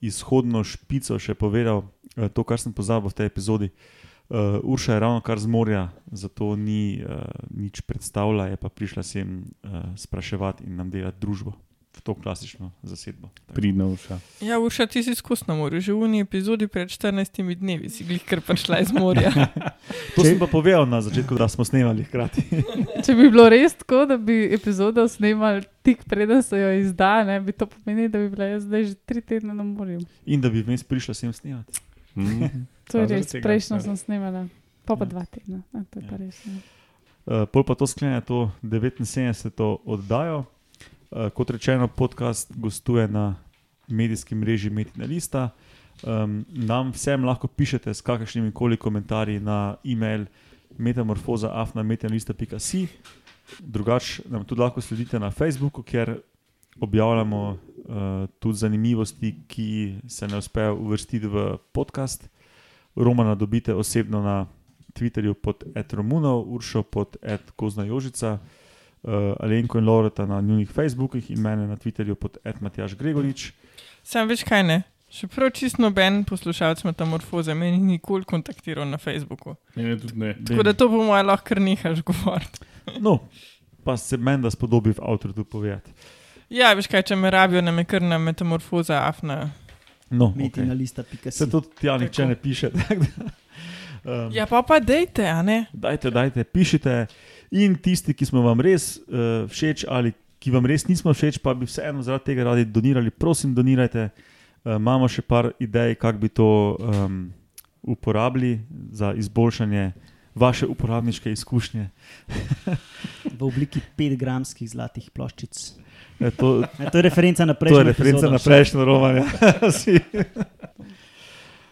izhodno 0.00 0.64
špico, 0.64 1.18
še 1.18 1.34
povedal 1.34 1.82
uh, 1.84 2.28
to, 2.30 2.44
kar 2.44 2.58
sem 2.60 2.72
pozabil 2.72 3.10
v 3.10 3.16
tej 3.18 3.26
epizodi. 3.26 3.68
Uh, 4.32 4.62
Urša 4.64 4.96
je 4.96 5.00
ravno 5.02 5.20
kar 5.20 5.36
z 5.36 5.46
morja, 5.50 5.90
zato 6.08 6.56
ni 6.56 7.02
uh, 7.02 7.26
nič 7.52 7.82
predstavljala, 7.84 8.54
je 8.54 8.56
pa 8.56 8.68
prišla 8.72 9.02
sem 9.04 9.44
uh, 9.66 9.92
spraševati 9.98 10.64
in 10.64 10.78
nam 10.78 10.88
delati 10.88 11.20
družbo 11.20 11.52
to 12.00 12.14
klasično 12.14 12.72
zasedbo. 12.82 13.28
Pridna 13.48 13.86
uša. 13.86 14.18
Ja, 14.40 14.58
Urša, 14.58 14.86
ti 14.86 15.02
si 15.02 15.14
skozi 15.14 15.44
na 15.46 15.54
morju. 15.54 15.80
Že 15.80 15.92
v 15.92 15.98
uni 15.98 16.20
epizodi 16.20 16.66
pred 16.66 16.88
14 16.88 17.28
dnevi 17.54 17.88
si 17.88 18.04
glih 18.04 18.24
kar 18.24 18.40
prišla 18.40 18.80
iz 18.80 18.92
morja. 18.92 19.30
To 20.16 20.24
sem 20.24 20.38
pa 20.38 20.46
povedal 20.46 20.84
na 20.84 21.00
začetku, 21.00 21.34
da 21.34 21.48
smo 21.48 21.64
snemali 21.64 22.04
hkrati. 22.04 22.42
Če 23.04 23.12
bi 23.12 23.28
bilo 23.28 23.48
res 23.48 23.74
tako, 23.74 24.06
da 24.06 24.16
bi 24.16 24.48
epizodo 24.48 25.08
snimali 25.08 25.62
tik 25.82 26.04
preden 26.04 26.42
se 26.42 26.56
jo 26.56 26.72
izda, 26.74 27.24
ne, 27.24 27.40
bi 27.40 27.52
to 27.52 27.66
pomenilo, 27.66 28.08
da 28.08 28.18
bi 28.18 28.28
bila 28.28 28.44
jaz 28.46 28.62
zdaj 28.62 28.84
že 28.84 28.94
tri 28.96 29.20
tedne 29.20 29.52
na 29.52 29.62
morju. 29.62 30.00
In 30.26 30.40
da 30.40 30.48
bi 30.48 30.62
vmes 30.62 30.82
prišla 30.82 31.14
sem 31.14 31.32
snemati. 31.32 31.80
Mm. 32.14 32.66
To 32.90 32.98
je 32.98 33.02
Ja, 33.02 33.16
res, 33.16 33.32
prejšnjo 33.32 33.76
ja. 33.76 33.80
sem 33.82 33.96
snimala, 33.96 34.48
pa 34.84 34.96
pa 34.96 35.04
Ja. 35.04 35.08
dva 35.08 35.24
tedna. 35.24 35.62
A, 35.72 35.80
to 35.86 36.00
je 36.00 36.04
pa 36.04 36.14
Ja. 36.14 36.18
res. 36.18 36.36
Ne. 36.44 36.58
Uh, 37.22 37.46
pol 37.46 37.62
pa 37.62 37.74
to 37.74 37.86
sklene 37.86 38.20
to 38.20 38.50
79. 38.62 39.54
oddajo. 39.84 40.44
Uh, 41.12 41.28
kot 41.28 41.50
rečeno, 41.50 41.88
podcast 41.88 42.52
gostuje 42.56 43.08
na 43.08 43.34
medijskem 43.88 44.38
mreži 44.38 44.70
Metina 44.70 45.04
Lista. 45.04 45.50
Um, 46.02 46.44
nam 46.48 46.92
vsem 46.92 47.24
lahko 47.24 47.46
pišete 47.46 47.94
s 47.94 48.00
kakršnimi 48.00 48.52
koli 48.52 48.76
komentarji 48.76 49.40
na 49.40 49.76
e-mail 49.84 50.24
metamorfoza.afnametinalista.si. 50.78 52.86
Drugače 53.58 54.22
nam 54.28 54.44
tudi 54.44 54.60
lahko 54.60 54.80
sledite 54.80 55.18
na 55.18 55.30
Facebooku, 55.30 55.82
kjer 55.82 56.20
objavljamo 56.80 57.50
uh, 57.50 57.56
tudi 58.38 58.58
zanimivosti, 58.58 59.34
ki 59.48 59.94
se 60.08 60.28
ne 60.28 60.38
uspejo 60.38 60.74
uvrstiti 60.74 61.26
v 61.26 61.56
podcast. 61.72 62.28
Romana 62.96 63.34
dobite 63.34 63.74
osebno 63.74 64.22
na 64.22 64.46
Twitterju 64.94 65.34
pod 65.34 65.64
Edromunov, 65.74 66.54
Uršo 66.54 66.82
pod 66.82 67.16
Edkozna 67.22 67.84
Jožica, 67.84 68.32
uh, 68.32 68.40
Alenko 69.40 69.78
in 69.78 69.84
Loreta 69.84 70.26
na 70.26 70.40
njihovih 70.40 70.70
Facebookih 70.70 71.30
in 71.30 71.40
mene 71.40 71.66
na 71.66 71.76
Twitterju 71.76 72.14
pod 72.14 72.36
Edmatjaš 72.44 72.94
Gregorič. 72.94 73.52
Sam 74.02 74.28
veš 74.28 74.44
kaj 74.46 74.62
ne. 74.62 74.82
Še 75.12 75.26
prav 75.28 75.50
čist 75.52 75.76
noben 75.82 76.22
poslušalec 76.24 76.84
metamorfoze 76.88 77.54
meni 77.54 77.76
ni 77.78 77.98
nikoli 77.98 78.24
kontaktiral 78.24 78.86
na 78.88 78.96
Facebooku. 78.98 79.56
Ne, 79.76 79.90
ne, 79.90 79.96
tudi 80.00 80.16
ne. 80.16 80.30
Tako 80.48 80.62
da 80.64 80.72
to 80.72 80.88
po 80.88 81.02
mojem 81.04 81.26
lahko 81.26 81.50
kar 81.50 81.60
nehaš 81.60 82.00
govoriti. 82.02 82.64
No, 83.00 83.18
pa 83.84 83.96
se 84.00 84.16
meni 84.16 84.42
da 84.42 84.50
spodobi 84.50 84.94
v 84.96 85.02
avtorju 85.02 85.34
tu 85.34 85.44
povedati. 85.44 85.92
Ja, 86.52 86.72
veš 86.76 86.88
kaj, 86.88 87.02
če 87.10 87.16
me 87.16 87.30
rabijo, 87.32 87.60
nam 87.64 87.78
je 87.80 87.84
kar 87.90 88.02
na 88.04 88.18
metamorfoza 88.18 89.02
afna. 89.04 89.50
No, 90.12 90.32
Metina 90.36 90.72
okay. 90.72 90.78
lista, 90.78 91.02
pika 91.02 91.30
Se 91.30 91.44
si. 91.44 91.50
tudi 91.50 91.68
tja 91.80 91.98
nihče 91.98 92.26
ne 92.26 92.36
piše. 92.36 92.70
um, 94.04 94.32
Ja, 94.32 94.46
pa 94.46 94.62
pa 94.62 94.80
dejte, 94.80 95.24
a 95.28 95.42
ne? 95.42 95.66
Dajte, 95.72 96.10
dajte, 96.10 96.44
pišite. 96.44 97.06
In 97.52 97.76
tisti, 97.76 98.14
ki 98.16 98.26
smo 98.28 98.42
vam 98.46 98.60
res 98.64 98.96
uh, 98.96 99.44
všeč 99.50 99.84
ali 99.88 100.14
ki 100.42 100.50
vam 100.50 100.66
res 100.66 100.88
nismo 100.88 101.12
všeč, 101.14 101.38
pa 101.44 101.54
bi 101.54 101.68
vseeno 101.68 102.02
zaradi 102.02 102.32
tega 102.32 102.48
radi 102.48 102.64
donirali, 102.66 103.12
prosim, 103.14 103.52
donirajte. 103.54 104.08
Uh, 104.64 104.78
imamo 104.78 105.08
še 105.10 105.22
par 105.22 105.52
idej, 105.62 105.94
kako 106.00 106.18
bi 106.22 106.30
to 106.32 106.48
um, 106.78 107.20
uporabili 107.82 108.56
za 108.90 109.12
izboljšanje 109.18 109.92
vaše 110.34 110.66
uporabniške 110.66 111.32
izkušnje. 111.32 111.88
V 113.38 113.44
obliki 113.44 113.80
5-gramskih 113.98 114.68
zlatih 114.70 115.10
ploščic. 115.12 115.60
E, 116.20 116.30
to, 116.30 116.62
E, 116.78 116.90
to 116.90 116.98
je 116.98 117.02
referenca 117.02 117.44
na 117.44 117.54
to 117.54 117.60
prejšnjo 117.60 117.78
je 117.78 117.84
referenca 117.84 118.26
epizodo. 118.26 118.32
na 118.32 118.38
prejšnjo 118.38 118.84
romanje. 118.84 119.22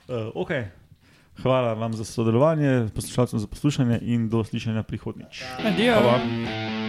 uh, 0.08 0.34
okay. 0.34 0.64
Hvala 1.42 1.72
vam 1.72 1.92
za 1.92 2.04
sodelovanje, 2.04 2.88
poslušalcem 2.94 3.38
za 3.38 3.46
poslušanje 3.46 3.98
in 4.02 4.28
do 4.28 4.44
slišanja 4.44 4.82
prihodnjič. 4.82 5.42
Adijo. 5.64 5.94
Hvala. 5.94 6.79